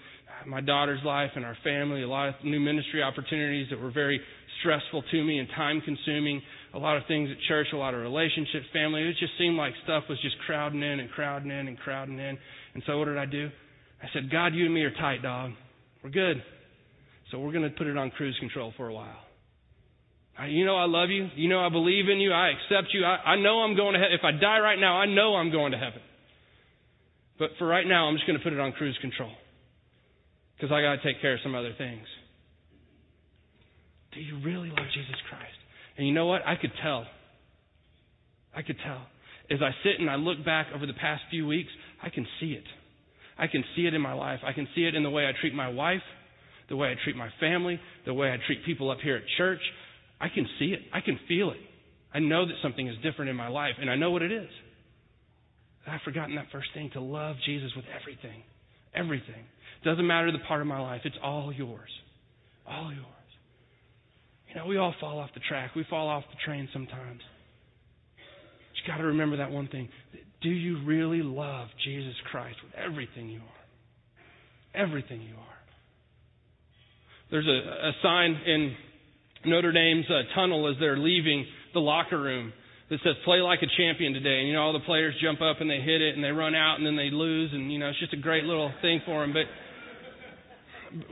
my 0.47 0.61
daughter's 0.61 1.03
life 1.03 1.31
and 1.35 1.45
our 1.45 1.57
family, 1.63 2.03
a 2.03 2.07
lot 2.07 2.29
of 2.29 2.35
new 2.43 2.59
ministry 2.59 3.01
opportunities 3.03 3.67
that 3.69 3.79
were 3.79 3.91
very 3.91 4.19
stressful 4.61 5.03
to 5.11 5.23
me 5.23 5.39
and 5.39 5.47
time 5.55 5.81
consuming, 5.81 6.41
a 6.73 6.77
lot 6.77 6.97
of 6.97 7.03
things 7.07 7.29
at 7.31 7.37
church, 7.47 7.67
a 7.73 7.77
lot 7.77 7.93
of 7.93 8.01
relationships, 8.01 8.65
family. 8.73 9.01
It 9.01 9.15
just 9.19 9.33
seemed 9.37 9.55
like 9.55 9.73
stuff 9.83 10.03
was 10.09 10.21
just 10.21 10.35
crowding 10.45 10.83
in 10.83 10.99
and 10.99 11.09
crowding 11.11 11.51
in 11.51 11.67
and 11.67 11.77
crowding 11.79 12.19
in. 12.19 12.37
And 12.73 12.83
so 12.85 12.97
what 12.97 13.05
did 13.05 13.17
I 13.17 13.25
do? 13.25 13.49
I 14.01 14.07
said, 14.13 14.31
God, 14.31 14.53
you 14.53 14.65
and 14.65 14.73
me 14.73 14.81
are 14.81 14.93
tight, 14.93 15.21
dog. 15.23 15.51
We're 16.03 16.11
good. 16.11 16.41
So 17.31 17.39
we're 17.39 17.51
going 17.51 17.63
to 17.63 17.71
put 17.71 17.87
it 17.87 17.97
on 17.97 18.11
cruise 18.11 18.37
control 18.39 18.73
for 18.77 18.87
a 18.87 18.93
while. 18.93 19.19
You 20.47 20.65
know 20.65 20.77
I 20.77 20.85
love 20.85 21.09
you. 21.09 21.27
You 21.35 21.49
know 21.49 21.59
I 21.59 21.69
believe 21.69 22.07
in 22.07 22.19
you. 22.19 22.31
I 22.31 22.51
accept 22.55 22.93
you. 22.93 23.03
I, 23.03 23.35
I 23.35 23.35
know 23.35 23.59
I'm 23.59 23.75
going 23.75 23.93
to 23.93 23.99
heaven. 23.99 24.15
If 24.17 24.23
I 24.23 24.31
die 24.31 24.59
right 24.59 24.79
now, 24.79 24.95
I 24.95 25.05
know 25.05 25.35
I'm 25.35 25.51
going 25.51 25.73
to 25.73 25.77
heaven. 25.77 25.99
But 27.37 27.49
for 27.59 27.67
right 27.67 27.85
now, 27.85 28.07
I'm 28.07 28.15
just 28.15 28.25
going 28.25 28.37
to 28.37 28.43
put 28.43 28.53
it 28.53 28.59
on 28.59 28.71
cruise 28.71 28.97
control 29.01 29.31
because 30.55 30.71
I 30.71 30.81
got 30.81 30.95
to 30.95 31.03
take 31.03 31.21
care 31.21 31.33
of 31.33 31.39
some 31.43 31.55
other 31.55 31.73
things. 31.77 32.07
Do 34.13 34.21
you 34.21 34.39
really 34.43 34.69
love 34.69 34.87
Jesus 34.95 35.19
Christ? 35.29 35.58
And 35.99 36.07
you 36.07 36.13
know 36.13 36.27
what? 36.27 36.47
I 36.47 36.55
could 36.55 36.71
tell. 36.81 37.05
I 38.55 38.61
could 38.61 38.77
tell. 38.85 39.01
As 39.51 39.59
I 39.61 39.71
sit 39.83 39.99
and 39.99 40.09
I 40.09 40.15
look 40.15 40.45
back 40.45 40.67
over 40.73 40.85
the 40.85 40.93
past 40.93 41.23
few 41.29 41.45
weeks, 41.45 41.67
I 42.01 42.09
can 42.09 42.25
see 42.39 42.53
it. 42.53 42.63
I 43.37 43.47
can 43.47 43.65
see 43.75 43.81
it 43.81 43.93
in 43.93 43.99
my 43.99 44.13
life. 44.13 44.39
I 44.45 44.53
can 44.53 44.65
see 44.73 44.85
it 44.85 44.95
in 44.95 45.03
the 45.03 45.09
way 45.09 45.25
I 45.25 45.31
treat 45.41 45.53
my 45.53 45.67
wife, 45.67 46.01
the 46.69 46.77
way 46.77 46.87
I 46.87 46.95
treat 47.03 47.17
my 47.17 47.27
family, 47.41 47.81
the 48.05 48.13
way 48.13 48.29
I 48.29 48.37
treat 48.47 48.65
people 48.65 48.89
up 48.89 48.99
here 49.03 49.17
at 49.17 49.23
church. 49.37 49.59
I 50.21 50.29
can 50.29 50.47
see 50.57 50.67
it. 50.67 50.79
I 50.93 51.01
can 51.01 51.19
feel 51.27 51.51
it. 51.51 51.59
I 52.13 52.19
know 52.19 52.45
that 52.45 52.55
something 52.63 52.87
is 52.87 52.95
different 53.03 53.29
in 53.29 53.35
my 53.35 53.49
life, 53.49 53.73
and 53.81 53.89
I 53.89 53.97
know 53.97 54.11
what 54.11 54.21
it 54.21 54.31
is. 54.31 54.49
I've 55.85 56.01
forgotten 56.05 56.35
that 56.35 56.45
first 56.53 56.69
thing 56.73 56.91
to 56.93 57.01
love 57.01 57.35
Jesus 57.45 57.71
with 57.75 57.85
everything. 57.99 58.43
Everything. 58.95 59.43
Doesn't 59.83 60.07
matter 60.07 60.31
the 60.31 60.39
part 60.47 60.61
of 60.61 60.67
my 60.67 60.79
life, 60.79 61.01
it's 61.03 61.17
all 61.21 61.51
yours. 61.51 61.89
All 62.65 62.89
yours. 62.93 63.18
You 64.49 64.55
know, 64.55 64.65
we 64.65 64.77
all 64.77 64.95
fall 64.99 65.19
off 65.19 65.29
the 65.33 65.41
track. 65.47 65.75
We 65.75 65.85
fall 65.89 66.07
off 66.07 66.23
the 66.29 66.37
train 66.43 66.67
sometimes. 66.73 67.21
But 68.15 68.75
you 68.81 68.91
got 68.91 68.97
to 68.97 69.07
remember 69.07 69.37
that 69.37 69.51
one 69.51 69.67
thing. 69.67 69.89
Do 70.41 70.49
you 70.49 70.83
really 70.85 71.21
love 71.21 71.67
Jesus 71.83 72.15
Christ 72.31 72.57
with 72.63 72.73
everything 72.73 73.29
you 73.29 73.39
are? 73.39 74.81
Everything 74.81 75.21
you 75.21 75.35
are. 75.35 75.59
There's 77.31 77.47
a, 77.47 77.89
a 77.89 77.91
sign 78.01 78.39
in 78.45 78.75
Notre 79.45 79.71
Dame's 79.71 80.05
uh, 80.09 80.33
tunnel 80.35 80.69
as 80.69 80.75
they're 80.79 80.97
leaving 80.97 81.45
the 81.73 81.79
locker 81.79 82.19
room 82.19 82.51
that 82.89 82.99
says 83.03 83.13
play 83.23 83.37
like 83.37 83.59
a 83.61 83.69
champion 83.77 84.13
today. 84.13 84.39
And, 84.39 84.47
you 84.47 84.53
know, 84.53 84.61
all 84.61 84.73
the 84.73 84.79
players 84.79 85.13
jump 85.21 85.41
up 85.41 85.61
and 85.61 85.69
they 85.69 85.79
hit 85.79 86.01
it 86.01 86.15
and 86.15 86.23
they 86.23 86.31
run 86.31 86.55
out 86.55 86.77
and 86.77 86.85
then 86.85 86.95
they 86.95 87.11
lose. 87.11 87.51
And, 87.53 87.71
you 87.71 87.77
know, 87.77 87.89
it's 87.89 87.99
just 87.99 88.13
a 88.13 88.17
great 88.17 88.45
little 88.45 88.71
thing 88.81 89.01
for 89.05 89.21
them. 89.21 89.33
But 89.33 89.45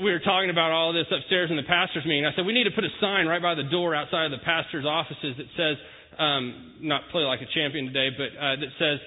we 0.02 0.12
were 0.12 0.20
talking 0.20 0.50
about 0.50 0.72
all 0.72 0.94
this 0.94 1.06
upstairs 1.12 1.50
in 1.50 1.58
the 1.58 1.68
pastor's 1.68 2.06
meeting. 2.06 2.26
I 2.26 2.36
said, 2.36 2.46
we 2.46 2.54
need 2.54 2.66
to 2.66 2.76
put 2.76 2.84
a 2.84 2.94
sign 3.00 3.28
right 3.28 3.42
by 3.42 3.56
the 3.56 3.64
door 3.64 3.94
outside 3.96 4.26
of 4.26 4.32
the 4.32 4.44
pastor's 4.44 4.86
offices 4.86 5.38
that 5.38 5.50
says, 5.56 5.78
um, 6.18 6.78
not 6.82 7.02
play 7.12 7.22
like 7.22 7.42
a 7.42 7.50
champion 7.54 7.86
today, 7.86 8.10
but 8.18 8.34
uh, 8.38 8.56
that 8.58 8.72
says, 8.80 9.00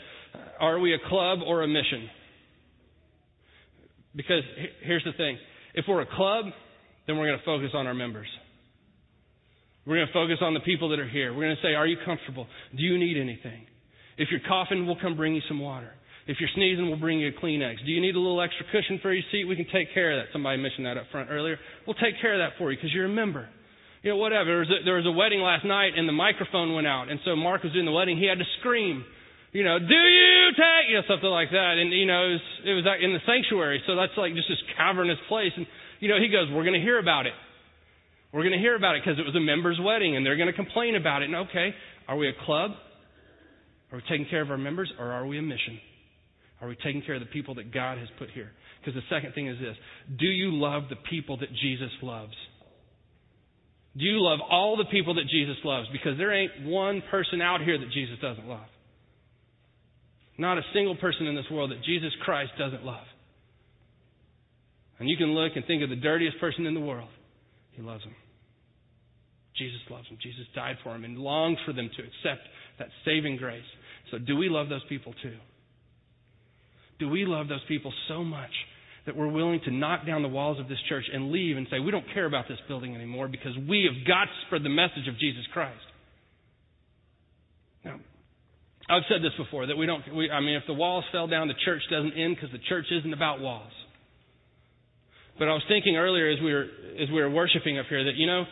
are 0.61 0.79
we 0.79 0.95
a 0.95 1.09
club 1.09 1.41
or 1.45 1.63
a 1.63 1.69
mission? 1.69 2.09
Because 4.15 4.43
here's 4.83 5.05
the 5.05 5.13
thing 5.13 5.39
if 5.75 5.85
we're 5.89 6.03
a 6.03 6.17
club, 6.17 6.47
then 7.07 7.17
we're 7.19 7.27
going 7.27 7.39
to 7.39 7.45
focus 7.45 7.71
on 7.75 7.87
our 7.87 7.95
members. 7.95 8.27
We're 9.87 9.97
going 9.97 10.09
to 10.09 10.13
focus 10.13 10.39
on 10.41 10.55
the 10.55 10.61
people 10.61 10.91
that 10.91 10.99
are 10.99 11.09
here. 11.09 11.33
We're 11.33 11.45
going 11.45 11.57
to 11.57 11.63
say, 11.63 11.75
Are 11.75 11.87
you 11.87 11.97
comfortable? 12.05 12.47
Do 12.77 12.83
you 12.83 12.99
need 12.99 13.17
anything? 13.17 13.67
If 14.19 14.29
you're 14.31 14.41
coughing, 14.47 14.87
we'll 14.87 15.01
come 15.01 15.17
bring 15.17 15.35
you 15.35 15.43
some 15.49 15.61
water. 15.61 15.91
If 16.27 16.37
you're 16.39 16.51
sneezing, 16.55 16.89
we'll 16.89 17.01
bring 17.01 17.19
you 17.19 17.29
a 17.29 17.41
Kleenex. 17.41 17.85
Do 17.85 17.91
you 17.91 18.01
need 18.01 18.15
a 18.15 18.21
little 18.21 18.41
extra 18.41 18.67
cushion 18.71 19.01
for 19.03 19.13
your 19.13 19.25
seat? 19.33 19.45
We 19.45 19.57
can 19.57 19.67
take 19.73 19.93
care 19.95 20.13
of 20.13 20.23
that. 20.23 20.33
Somebody 20.33 20.61
mentioned 20.61 20.87
that 20.87 20.97
up 20.97 21.05
front 21.11 21.31
earlier. 21.31 21.59
We'll 21.87 21.99
take 21.99 22.21
care 22.21 22.35
of 22.35 22.41
that 22.41 22.59
for 22.59 22.71
you 22.71 22.77
because 22.77 22.93
you're 22.93 23.07
a 23.07 23.13
member. 23.13 23.49
You 24.03 24.13
know, 24.13 24.17
whatever. 24.17 24.45
There 24.45 24.61
was, 24.65 24.71
a, 24.71 24.85
there 24.85 24.97
was 24.97 25.07
a 25.07 25.13
wedding 25.13 25.41
last 25.41 25.65
night 25.65 25.93
and 25.97 26.09
the 26.09 26.17
microphone 26.17 26.75
went 26.75 26.87
out. 26.87 27.11
And 27.11 27.21
so 27.25 27.37
Mark 27.37 27.63
was 27.63 27.73
doing 27.73 27.85
the 27.85 27.93
wedding. 27.93 28.17
He 28.17 28.29
had 28.29 28.39
to 28.39 28.49
scream, 28.61 29.05
you 29.53 29.65
know, 29.65 29.79
do 29.79 29.95
you 29.95 30.53
take, 30.57 30.89
you 30.89 30.97
know, 30.97 31.05
something 31.09 31.29
like 31.29 31.51
that. 31.51 31.77
And, 31.77 31.93
you 31.93 32.07
know, 32.07 32.31
it 32.31 32.33
was, 32.37 32.47
it 32.65 32.75
was 32.81 32.85
in 33.03 33.13
the 33.13 33.25
sanctuary. 33.27 33.83
So 33.87 33.97
that's 33.97 34.17
like 34.17 34.35
just 34.35 34.49
this 34.49 34.63
cavernous 34.77 35.19
place. 35.29 35.53
And, 35.57 35.67
you 36.01 36.09
know, 36.09 36.17
he 36.21 36.29
goes, 36.29 36.49
we're 36.53 36.65
going 36.65 36.79
to 36.79 36.85
hear 36.85 36.99
about 36.99 37.27
it. 37.27 37.37
We're 38.33 38.47
going 38.47 38.55
to 38.55 38.63
hear 38.63 38.77
about 38.77 38.95
it 38.95 39.03
because 39.05 39.19
it 39.19 39.27
was 39.27 39.35
a 39.35 39.43
member's 39.43 39.81
wedding 39.83 40.17
and 40.17 40.25
they're 40.25 40.37
going 40.37 40.53
to 40.53 40.57
complain 40.57 40.95
about 40.95 41.23
it. 41.23 41.27
And 41.27 41.51
okay, 41.51 41.75
are 42.07 42.17
we 42.17 42.29
a 42.29 42.37
club? 42.47 42.73
Are 43.91 43.99
we 43.99 44.03
taking 44.09 44.27
care 44.31 44.41
of 44.41 44.51
our 44.51 44.59
members 44.59 44.91
or 45.01 45.11
are 45.11 45.27
we 45.27 45.39
a 45.39 45.43
mission? 45.43 45.81
Are 46.61 46.69
we 46.69 46.77
taking 46.77 47.03
care 47.03 47.15
of 47.15 47.21
the 47.21 47.27
people 47.27 47.55
that 47.57 47.73
God 47.73 47.99
has 47.99 48.09
put 48.19 48.31
here? 48.31 48.51
Because 48.81 48.95
the 48.95 49.15
second 49.15 49.35
thing 49.35 49.47
is 49.47 49.59
this 49.59 49.77
Do 50.19 50.27
you 50.27 50.53
love 50.53 50.85
the 50.91 50.97
people 51.09 51.39
that 51.39 51.51
Jesus 51.51 51.91
loves? 52.03 52.35
Do 53.97 54.05
you 54.05 54.23
love 54.23 54.39
all 54.49 54.77
the 54.77 54.85
people 54.85 55.15
that 55.15 55.27
Jesus 55.29 55.57
loves? 55.65 55.89
Because 55.93 56.17
there 56.17 56.33
ain't 56.33 56.65
one 56.65 57.03
person 57.11 57.41
out 57.41 57.61
here 57.61 57.77
that 57.77 57.91
Jesus 57.91 58.17
doesn't 58.23 58.47
love. 58.47 58.69
Not 60.39 60.59
a 60.59 60.63
single 60.73 60.97
person 60.97 61.27
in 61.27 61.35
this 61.35 61.47
world 61.51 61.71
that 61.71 61.83
Jesus 61.83 62.13
Christ 62.25 62.53
doesn't 62.57 62.85
love. 62.85 63.05
And 65.01 65.09
you 65.09 65.17
can 65.17 65.35
look 65.35 65.53
and 65.57 65.65
think 65.67 65.83
of 65.83 65.91
the 65.91 65.97
dirtiest 65.97 66.39
person 66.39 66.67
in 66.67 66.75
the 66.75 66.81
world. 66.81 67.09
He 67.73 67.83
loves 67.83 68.05
them. 68.05 68.15
Jesus 69.57 69.81
loves 69.91 70.09
them. 70.09 70.19
Jesus 70.23 70.47
died 70.55 70.77
for 70.85 70.93
them 70.93 71.05
and 71.05 71.19
longs 71.19 71.59
for 71.67 71.73
them 71.73 71.91
to 71.97 72.03
accept 72.03 72.47
that 72.79 72.89
saving 73.05 73.37
grace. 73.37 73.65
So, 74.11 74.19
do 74.19 74.37
we 74.37 74.49
love 74.49 74.69
those 74.69 74.85
people 74.89 75.15
too? 75.23 75.37
Do 77.01 77.09
we 77.09 77.25
love 77.25 77.49
those 77.49 77.65
people 77.67 77.93
so 78.07 78.23
much 78.23 78.51
that 79.07 79.17
we're 79.17 79.31
willing 79.31 79.61
to 79.65 79.71
knock 79.71 80.07
down 80.07 80.23
the 80.23 80.29
walls 80.29 80.61
of 80.61 80.69
this 80.69 80.79
church 80.89 81.05
and 81.13 81.33
leave 81.33 81.57
and 81.57 81.67
say, 81.71 81.81
we 81.81 81.91
don't 81.91 82.05
care 82.15 82.27
about 82.27 82.47
this 82.49 82.59
building 82.69 82.95
anymore 82.95 83.27
because 83.27 83.53
we 83.69 83.89
have 83.91 84.07
got 84.07 84.25
to 84.25 84.37
spread 84.47 84.63
the 84.63 84.69
message 84.69 85.09
of 85.09 85.19
Jesus 85.19 85.43
Christ? 85.53 85.81
Now, 87.85 87.99
I've 88.89 89.03
said 89.09 89.23
this 89.23 89.33
before 89.39 89.67
that 89.67 89.77
we 89.77 89.87
don't, 89.87 90.03
we, 90.15 90.31
I 90.31 90.41
mean, 90.41 90.55
if 90.55 90.65
the 90.67 90.75
walls 90.75 91.05
fell 91.11 91.27
down, 91.27 91.49
the 91.49 91.55
church 91.65 91.83
doesn't 91.91 92.13
end 92.13 92.37
because 92.37 92.53
the 92.53 92.63
church 92.69 92.87
isn't 92.91 93.13
about 93.13 93.41
walls. 93.41 93.73
But 95.39 95.49
I 95.49 95.55
was 95.55 95.63
thinking 95.69 95.97
earlier 95.97 96.29
as 96.29 96.39
we 96.45 96.53
were 96.53 96.67
as 97.01 97.09
we 97.09 97.17
were 97.17 97.31
worshiping 97.31 97.79
up 97.79 97.87
here 97.89 98.05
that 98.05 98.15
you 98.17 98.27
know 98.27 98.45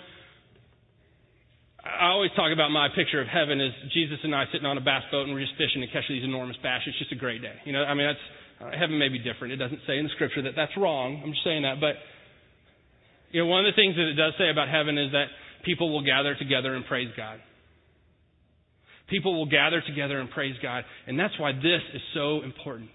I 1.88 2.12
always 2.12 2.30
talk 2.36 2.52
about 2.52 2.70
my 2.70 2.88
picture 2.94 3.20
of 3.20 3.28
heaven 3.28 3.60
as 3.60 3.72
Jesus 3.92 4.18
and 4.22 4.34
I 4.34 4.44
sitting 4.52 4.66
on 4.66 4.76
a 4.76 4.84
bass 4.84 5.02
boat 5.10 5.24
and 5.24 5.32
we're 5.32 5.40
just 5.40 5.56
fishing 5.56 5.80
to 5.80 5.88
catch 5.88 6.04
these 6.08 6.24
enormous 6.24 6.56
bass. 6.62 6.82
It's 6.86 6.98
just 6.98 7.12
a 7.12 7.16
great 7.16 7.40
day. 7.40 7.56
You 7.64 7.72
know, 7.72 7.82
I 7.82 7.94
mean 7.94 8.06
that's 8.06 8.26
Uh, 8.58 8.74
heaven 8.74 8.98
may 8.98 9.08
be 9.08 9.22
different. 9.22 9.54
It 9.54 9.60
doesn't 9.62 9.82
say 9.86 9.98
in 9.98 10.04
the 10.04 10.10
scripture 10.18 10.42
that 10.42 10.56
that's 10.58 10.74
wrong. 10.76 11.22
I'm 11.22 11.30
just 11.30 11.44
saying 11.44 11.62
that. 11.62 11.78
But, 11.78 11.94
you 13.30 13.38
know, 13.40 13.46
one 13.46 13.64
of 13.64 13.70
the 13.70 13.78
things 13.78 13.94
that 13.94 14.10
it 14.10 14.18
does 14.18 14.34
say 14.34 14.50
about 14.50 14.68
heaven 14.68 14.98
is 14.98 15.12
that 15.12 15.30
people 15.62 15.92
will 15.92 16.02
gather 16.04 16.34
together 16.34 16.74
and 16.74 16.84
praise 16.84 17.06
God. 17.16 17.38
People 19.06 19.38
will 19.38 19.46
gather 19.46 19.80
together 19.80 20.18
and 20.18 20.28
praise 20.28 20.56
God. 20.60 20.82
And 21.06 21.14
that's 21.14 21.38
why 21.38 21.52
this 21.52 21.82
is 21.94 22.02
so 22.14 22.42
important. 22.42 22.90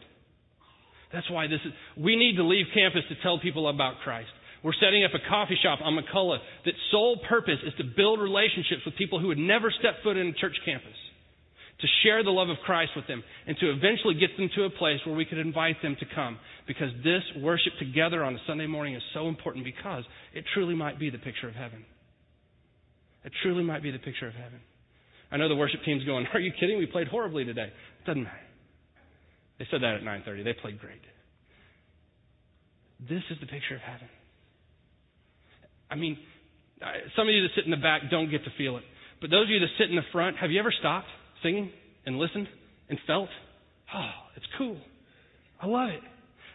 That's 1.13 1.29
why 1.31 1.47
this 1.47 1.63
is, 1.63 1.71
we 1.95 2.17
need 2.17 2.35
to 2.35 2.43
leave 2.43 2.67
campus 2.73 3.07
to 3.07 3.15
tell 3.23 3.39
people 3.39 3.69
about 3.69 4.03
Christ. 4.03 4.35
We're 4.63 4.73
setting 4.79 5.03
up 5.03 5.11
a 5.13 5.29
coffee 5.29 5.57
shop 5.61 5.79
on 5.83 5.99
McCullough 5.99 6.39
that 6.65 6.73
sole 6.89 7.19
purpose 7.27 7.59
is 7.67 7.73
to 7.77 7.83
build 7.83 8.21
relationships 8.21 8.81
with 8.85 8.95
people 8.95 9.19
who 9.19 9.27
would 9.27 9.37
never 9.37 9.69
step 9.77 9.95
foot 10.03 10.15
in 10.15 10.27
a 10.27 10.33
church 10.33 10.55
campus, 10.65 10.95
to 11.81 11.87
share 12.01 12.23
the 12.23 12.31
love 12.31 12.47
of 12.47 12.55
Christ 12.65 12.91
with 12.95 13.05
them, 13.05 13.23
and 13.45 13.57
to 13.59 13.71
eventually 13.71 14.15
get 14.15 14.37
them 14.37 14.49
to 14.55 14.63
a 14.63 14.69
place 14.69 14.99
where 15.05 15.15
we 15.15 15.25
could 15.25 15.37
invite 15.37 15.81
them 15.81 15.97
to 15.99 16.05
come. 16.15 16.39
Because 16.65 16.89
this 17.03 17.23
worship 17.43 17.73
together 17.77 18.23
on 18.23 18.35
a 18.35 18.39
Sunday 18.47 18.67
morning 18.67 18.95
is 18.95 19.03
so 19.13 19.27
important 19.27 19.65
because 19.65 20.05
it 20.33 20.45
truly 20.53 20.75
might 20.75 20.97
be 20.97 21.09
the 21.09 21.17
picture 21.17 21.49
of 21.49 21.55
heaven. 21.55 21.83
It 23.25 23.33
truly 23.43 23.63
might 23.65 23.83
be 23.83 23.91
the 23.91 23.99
picture 23.99 24.27
of 24.27 24.33
heaven. 24.33 24.61
I 25.29 25.37
know 25.37 25.49
the 25.49 25.55
worship 25.55 25.81
team's 25.83 26.05
going, 26.05 26.25
Are 26.33 26.39
you 26.39 26.53
kidding? 26.57 26.77
We 26.77 26.85
played 26.85 27.09
horribly 27.09 27.43
today. 27.43 27.67
It 27.67 28.05
doesn't 28.05 28.23
matter. 28.23 28.37
They 29.59 29.67
said 29.69 29.81
that 29.81 29.95
at 29.95 30.03
9:30. 30.03 30.43
They 30.43 30.53
played 30.53 30.79
great. 30.79 31.01
This 32.99 33.23
is 33.29 33.37
the 33.39 33.45
picture 33.45 33.75
of 33.75 33.81
heaven. 33.81 34.07
I 35.93 35.95
mean, 35.95 36.17
some 37.15 37.27
of 37.27 37.33
you 37.33 37.43
that 37.43 37.51
sit 37.55 37.65
in 37.65 37.71
the 37.71 37.77
back 37.77 38.09
don't 38.09 38.31
get 38.31 38.43
to 38.45 38.49
feel 38.57 38.77
it. 38.77 38.83
But 39.21 39.29
those 39.29 39.45
of 39.45 39.49
you 39.51 39.59
that 39.59 39.69
sit 39.77 39.89
in 39.89 39.95
the 39.95 40.09
front, 40.11 40.37
have 40.37 40.49
you 40.49 40.59
ever 40.59 40.73
stopped 40.77 41.07
singing 41.43 41.69
and 42.05 42.17
listened 42.17 42.47
and 42.89 42.97
felt? 43.05 43.29
Oh, 43.93 44.11
it's 44.35 44.45
cool. 44.57 44.77
I 45.61 45.67
love 45.67 45.89
it. 45.89 46.01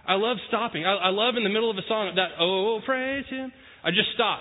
I 0.07 0.15
love 0.15 0.39
stopping. 0.49 0.85
I, 0.85 0.95
I 0.95 1.09
love 1.11 1.37
in 1.37 1.45
the 1.45 1.51
middle 1.51 1.71
of 1.71 1.79
a 1.79 1.87
song 1.87 2.13
that, 2.17 2.31
oh, 2.41 2.81
praise 2.85 3.25
Him. 3.31 3.53
I 3.85 3.91
just 3.91 4.09
stop 4.15 4.41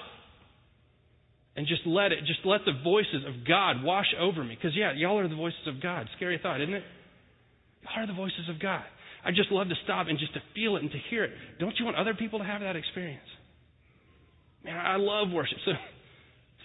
and 1.55 1.67
just 1.67 1.81
let 1.85 2.11
it, 2.11 2.19
just 2.25 2.39
let 2.43 2.61
the 2.65 2.73
voices 2.83 3.23
of 3.27 3.47
God 3.47 3.83
wash 3.83 4.07
over 4.19 4.43
me. 4.43 4.55
Because, 4.55 4.75
yeah, 4.75 4.93
y'all 4.95 5.19
are 5.19 5.27
the 5.27 5.35
voices 5.35 5.67
of 5.67 5.81
God. 5.81 6.09
Scary 6.15 6.39
thought, 6.41 6.59
isn't 6.59 6.73
it? 6.73 6.83
Y'all 7.83 8.03
are 8.03 8.07
the 8.07 8.13
voices 8.13 8.49
of 8.49 8.59
God. 8.59 8.83
I 9.23 9.31
just 9.31 9.51
love 9.51 9.69
to 9.69 9.75
stop 9.83 10.07
and 10.07 10.17
just 10.17 10.33
to 10.33 10.41
feel 10.55 10.75
it 10.75 10.81
and 10.81 10.91
to 10.91 10.97
hear 11.09 11.23
it. 11.23 11.31
Don't 11.59 11.75
you 11.77 11.85
want 11.85 11.97
other 11.97 12.13
people 12.13 12.39
to 12.39 12.45
have 12.45 12.61
that 12.61 12.75
experience? 12.75 13.27
Man, 14.67 14.75
I 14.75 14.97
love 14.97 15.31
worship. 15.31 15.57
So 15.63 15.71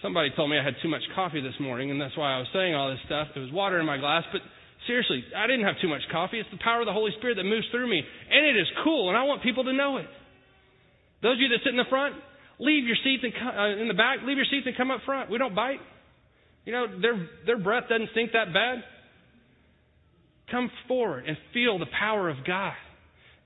somebody 0.01 0.29
told 0.35 0.51
me 0.51 0.59
I 0.59 0.63
had 0.63 0.75
too 0.83 0.89
much 0.89 1.01
coffee 1.15 1.39
this 1.39 1.55
morning, 1.59 1.89
and 1.89 1.99
that's 1.99 2.17
why 2.17 2.35
I 2.35 2.39
was 2.39 2.51
saying 2.51 2.75
all 2.75 2.91
this 2.91 2.99
stuff. 3.05 3.31
There 3.33 3.41
was 3.41 3.51
water 3.51 3.79
in 3.79 3.85
my 3.85 3.97
glass, 3.97 4.23
but 4.33 4.41
seriously, 4.87 5.23
I 5.31 5.47
didn't 5.47 5.63
have 5.63 5.79
too 5.81 5.87
much 5.87 6.01
coffee. 6.11 6.39
It's 6.39 6.51
the 6.51 6.59
power 6.59 6.81
of 6.81 6.85
the 6.85 6.91
Holy 6.91 7.11
Spirit 7.17 7.35
that 7.35 7.47
moves 7.47 7.65
through 7.71 7.89
me, 7.89 8.03
and 8.03 8.45
it 8.45 8.59
is 8.59 8.67
cool, 8.83 9.07
and 9.07 9.17
I 9.17 9.23
want 9.23 9.41
people 9.41 9.63
to 9.63 9.71
know 9.71 9.97
it. 9.97 10.07
Those 11.23 11.39
of 11.39 11.39
you 11.39 11.47
that 11.55 11.63
sit 11.63 11.71
in 11.71 11.79
the 11.79 11.87
front, 11.89 12.15
leave 12.59 12.83
your 12.83 12.99
seats 12.99 13.23
and 13.23 13.31
uh, 13.31 13.81
in 13.81 13.87
the 13.87 13.95
back. 13.95 14.19
Leave 14.27 14.35
your 14.35 14.51
seats 14.51 14.67
and 14.67 14.75
come 14.75 14.91
up 14.91 14.99
front. 15.05 15.31
We 15.31 15.37
don't 15.37 15.55
bite. 15.55 15.79
You 16.65 16.73
know, 16.73 16.87
their 16.99 17.15
their 17.45 17.57
breath 17.57 17.87
doesn't 17.87 18.09
stink 18.11 18.33
that 18.33 18.51
bad. 18.53 18.83
Come 20.51 20.69
forward 20.89 21.23
and 21.25 21.37
feel 21.53 21.79
the 21.79 21.87
power 21.97 22.27
of 22.29 22.43
God. 22.45 22.75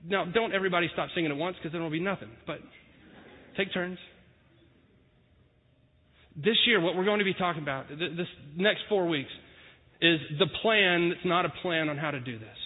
Now, 0.04 0.24
don't 0.24 0.52
everybody 0.52 0.90
stop 0.92 1.10
singing 1.14 1.30
at 1.30 1.36
once 1.36 1.56
because 1.56 1.70
then 1.70 1.80
it'll 1.80 1.94
be 1.94 2.00
nothing. 2.00 2.30
But 2.44 2.58
take 3.56 3.72
turns 3.72 3.98
this 6.42 6.56
year, 6.66 6.80
what 6.80 6.96
we're 6.96 7.04
going 7.04 7.18
to 7.18 7.24
be 7.24 7.34
talking 7.34 7.62
about, 7.62 7.88
this 7.88 8.28
next 8.56 8.80
four 8.88 9.08
weeks, 9.08 9.30
is 10.00 10.20
the 10.38 10.46
plan 10.62 11.10
that's 11.10 11.24
not 11.24 11.44
a 11.44 11.52
plan 11.62 11.88
on 11.88 11.98
how 11.98 12.10
to 12.12 12.20
do 12.20 12.38
this. 12.38 12.56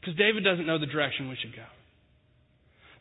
Because 0.00 0.16
David 0.16 0.44
doesn't 0.44 0.66
know 0.66 0.78
the 0.78 0.86
direction 0.86 1.28
we 1.28 1.36
should 1.40 1.54
go. 1.54 1.66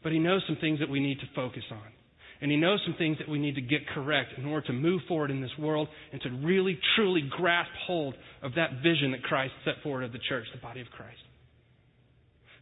But 0.02 0.12
he 0.12 0.20
knows 0.20 0.44
some 0.48 0.58
things 0.60 0.80
that 0.80 0.90
we 0.90 1.00
need 1.00 1.20
to 1.20 1.26
focus 1.36 1.64
on. 1.72 1.94
And 2.42 2.52
he 2.52 2.58
knows 2.58 2.82
some 2.86 2.96
things 2.98 3.18
that 3.20 3.30
we 3.30 3.40
need 3.40 3.56
to 3.56 3.62
get 3.62 3.88
correct 3.94 4.34
in 4.38 4.46
order 4.46 4.68
to 4.68 4.74
move 4.74 5.02
forward 5.08 5.32
in 5.32 5.42
this 5.42 5.56
world 5.58 5.88
and 6.12 6.22
to 6.22 6.30
really, 6.30 6.78
truly 6.96 7.22
grasp 7.30 7.72
hold 7.88 8.16
of 8.42 8.56
that 8.56 8.82
vision 8.84 9.12
that 9.12 9.24
Christ 9.24 9.54
set 9.64 9.76
forward 9.84 10.04
of 10.04 10.12
the 10.12 10.20
church, 10.28 10.46
the 10.54 10.60
body 10.60 10.82
of 10.82 10.88
Christ. 10.88 11.22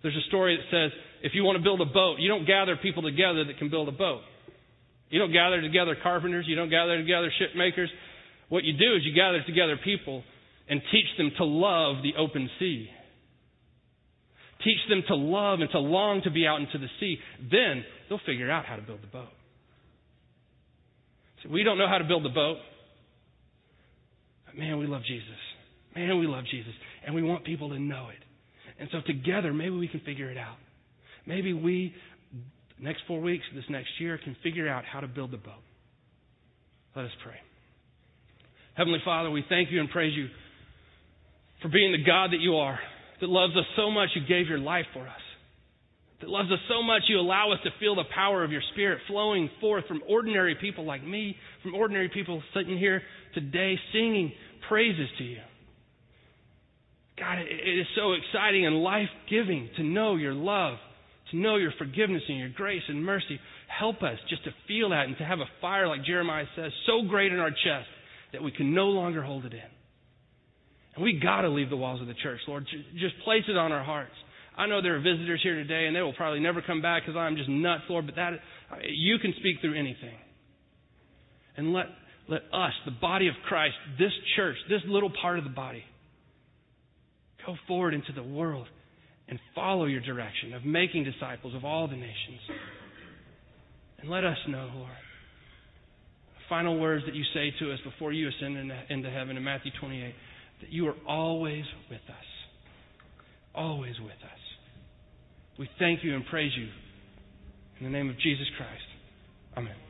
There's 0.04 0.16
a 0.16 0.28
story 0.28 0.58
that 0.58 0.64
says 0.70 0.92
if 1.24 1.32
you 1.34 1.44
want 1.44 1.58
to 1.58 1.64
build 1.64 1.82
a 1.82 1.86
boat, 1.86 2.20
you 2.20 2.28
don't 2.28 2.46
gather 2.46 2.76
people 2.76 3.04
together 3.04 3.46
that 3.46 3.58
can 3.58 3.70
build 3.70 3.88
a 3.88 3.94
boat. 3.94 4.22
You 5.14 5.20
don't 5.20 5.32
gather 5.32 5.62
together 5.62 5.96
carpenters, 6.02 6.46
you 6.48 6.56
don't 6.56 6.72
gather 6.72 6.98
together 6.98 7.32
shipmakers. 7.40 7.86
What 8.50 8.64
you 8.64 8.74
do 8.74 8.96
is 8.96 9.04
you 9.06 9.14
gather 9.14 9.44
together 9.46 9.78
people 9.84 10.24
and 10.68 10.82
teach 10.92 11.06
them 11.20 11.30
to 11.38 11.46
love 11.46 11.98
the 12.02 12.20
open 12.20 12.50
sea. 12.58 12.90
Teach 14.64 14.80
them 14.90 15.04
to 15.10 15.16
love 15.16 15.60
and 15.60 15.70
to 15.70 15.78
long 15.78 16.24
to 16.24 16.32
be 16.32 16.48
out 16.48 16.62
into 16.62 16.80
the 16.80 16.88
sea. 17.00 17.20
Then 17.40 17.86
they'll 18.10 18.22
figure 18.26 18.50
out 18.50 18.66
how 18.66 18.76
to 18.76 18.82
build 18.82 19.04
the 19.04 19.08
boat. 19.08 19.30
See, 21.44 21.50
we 21.50 21.62
don't 21.62 21.78
know 21.78 21.88
how 21.88 22.00
to 22.00 22.06
build 22.06 22.26
the 22.26 22.30
boat. 22.30 22.58
But 24.48 24.58
man, 24.58 24.80
we 24.80 24.88
love 24.88 25.04
Jesus. 25.08 25.28
Man, 25.96 26.20
we 26.20 26.26
love 26.26 26.46
Jesus. 26.50 26.74
And 27.06 27.14
we 27.14 27.22
want 27.22 27.46
people 27.46 27.70
to 27.70 27.78
know 27.78 28.10
it. 28.10 28.24
And 28.80 28.90
so 28.92 28.98
together, 29.06 29.54
maybe 29.54 29.76
we 29.76 29.88
can 29.88 30.00
figure 30.00 30.32
it 30.32 30.40
out. 30.40 30.58
Maybe 31.28 31.54
we 31.54 31.94
next 32.84 33.02
four 33.08 33.22
weeks, 33.22 33.44
this 33.56 33.64
next 33.70 33.90
year, 34.00 34.20
can 34.24 34.36
figure 34.44 34.68
out 34.68 34.84
how 34.86 35.00
to 35.00 35.08
build 35.08 35.32
the 35.32 35.38
boat. 35.38 35.64
Let 36.96 37.06
us 37.06 37.12
pray. 37.24 37.38
Heavenly 38.76 39.00
Father, 39.06 39.30
we 39.30 39.44
thank 39.50 39.72
you 39.72 39.80
and 39.80 39.90
praise 39.90 40.14
you 40.16 40.28
for 41.62 41.70
being 41.70 41.92
the 41.92 42.04
God 42.04 42.32
that 42.32 42.40
you 42.40 42.56
are, 42.56 42.80
that 43.22 43.30
loves 43.30 43.56
us 43.56 43.66
so 43.76 43.90
much 43.90 44.10
you 44.16 44.22
gave 44.28 44.48
your 44.48 44.60
life 44.60 44.86
for 44.94 45.02
us, 45.02 45.22
that 46.22 46.30
loves 46.30 46.52
us 46.52 46.60
so 46.68 46.84
much 46.84 47.04
you 47.08 47.20
allow 47.20 47.52
us 47.52 47.60
to 47.64 47.70
feel 47.80 47.96
the 47.96 48.04
power 48.14 48.44
of 48.44 48.52
your 48.52 48.62
Spirit 48.74 49.00
flowing 49.08 49.50
forth 49.62 49.86
from 49.88 50.02
ordinary 50.10 50.56
people 50.60 50.86
like 50.86 51.04
me, 51.04 51.36
from 51.62 51.76
ordinary 51.76 52.10
people 52.10 52.42
sitting 52.54 52.78
here 52.78 53.02
today 53.34 53.76
singing 53.92 54.32
praises 54.68 55.08
to 55.18 55.24
you. 55.24 55.40
God, 57.18 57.38
it 57.40 57.80
is 57.80 57.86
so 57.96 58.14
exciting 58.14 58.66
and 58.66 58.82
life 58.82 59.10
giving 59.30 59.70
to 59.78 59.84
know 59.84 60.16
your 60.16 60.34
love 60.34 60.78
to 61.34 61.38
know 61.38 61.58
your 61.58 61.74
forgiveness 61.78 62.22
and 62.30 62.38
your 62.38 62.50
grace 62.50 62.84
and 62.88 63.04
mercy. 63.04 63.40
Help 63.68 64.02
us 64.04 64.18
just 64.30 64.44
to 64.46 64.52
feel 64.68 64.90
that 64.90 65.08
and 65.08 65.18
to 65.18 65.26
have 65.26 65.40
a 65.40 65.50
fire, 65.60 65.88
like 65.88 66.06
Jeremiah 66.06 66.46
says, 66.56 66.72
so 66.86 67.08
great 67.08 67.34
in 67.34 67.40
our 67.40 67.50
chest 67.50 67.90
that 68.32 68.44
we 68.44 68.52
can 68.52 68.74
no 68.74 68.86
longer 68.86 69.22
hold 69.22 69.46
it 69.46 69.54
in. 69.54 69.60
And 70.96 71.04
we 71.04 71.20
got 71.22 71.42
to 71.42 71.50
leave 71.50 71.70
the 71.70 71.78
walls 71.78 72.02
of 72.02 72.08
the 72.08 72.14
church, 72.14 72.40
Lord. 72.48 72.66
Just 72.94 73.16
place 73.24 73.44
it 73.48 73.58
on 73.58 73.72
our 73.72 73.84
hearts. 73.84 74.14
I 74.56 74.68
know 74.68 74.82
there 74.82 74.96
are 74.96 75.02
visitors 75.02 75.40
here 75.42 75.56
today, 75.56 75.88
and 75.88 75.96
they 75.96 76.02
will 76.02 76.14
probably 76.14 76.40
never 76.40 76.62
come 76.62 76.82
back 76.82 77.04
because 77.04 77.18
I'm 77.18 77.36
just 77.36 77.50
nuts, 77.50 77.84
Lord. 77.90 78.06
But 78.06 78.16
that 78.16 78.34
you 78.88 79.18
can 79.18 79.34
speak 79.40 79.58
through 79.62 79.74
anything, 79.74 80.16
and 81.58 81.74
let 81.74 81.88
let 82.30 82.42
us, 82.54 82.72
the 82.86 82.92
body 82.92 83.28
of 83.28 83.34
Christ, 83.48 83.74
this 84.00 84.12
church, 84.36 84.56
this 84.70 84.82
little 84.88 85.12
part 85.22 85.40
of 85.40 85.44
the 85.44 85.50
body, 85.50 85.84
go 87.46 87.56
forward 87.68 87.94
into 87.94 88.14
the 88.14 88.24
world 88.24 88.68
and 89.28 89.40
follow 89.56 89.86
your 89.86 90.02
direction 90.02 90.54
of 90.54 90.66
making 90.66 91.04
disciples 91.04 91.56
of 91.56 91.64
all 91.64 91.88
the 91.88 91.96
nations. 91.96 92.40
And 94.00 94.10
let 94.10 94.24
us 94.24 94.38
know, 94.48 94.70
Lord, 94.76 94.92
final 96.50 96.80
words 96.80 97.06
that 97.06 97.16
you 97.16 97.24
say 97.34 97.54
to 97.60 97.72
us 97.72 97.80
before 97.84 98.12
you 98.12 98.30
ascend 98.30 98.72
into 98.90 99.10
heaven 99.10 99.38
in 99.38 99.44
Matthew 99.44 99.72
28 99.80 100.14
that 100.62 100.72
you 100.72 100.88
are 100.88 100.96
always 101.08 101.64
with 101.90 102.02
us. 102.10 102.26
Always 103.56 103.96
with 104.00 104.12
us. 104.12 104.40
We 105.58 105.70
thank 105.80 106.04
you 106.04 106.16
and 106.16 106.26
praise 106.26 106.52
you. 106.58 106.68
In 107.80 107.86
the 107.86 107.92
name 107.92 108.10
of 108.10 108.16
Jesus 108.20 108.48
Christ. 108.58 108.84
Amen. 109.58 109.83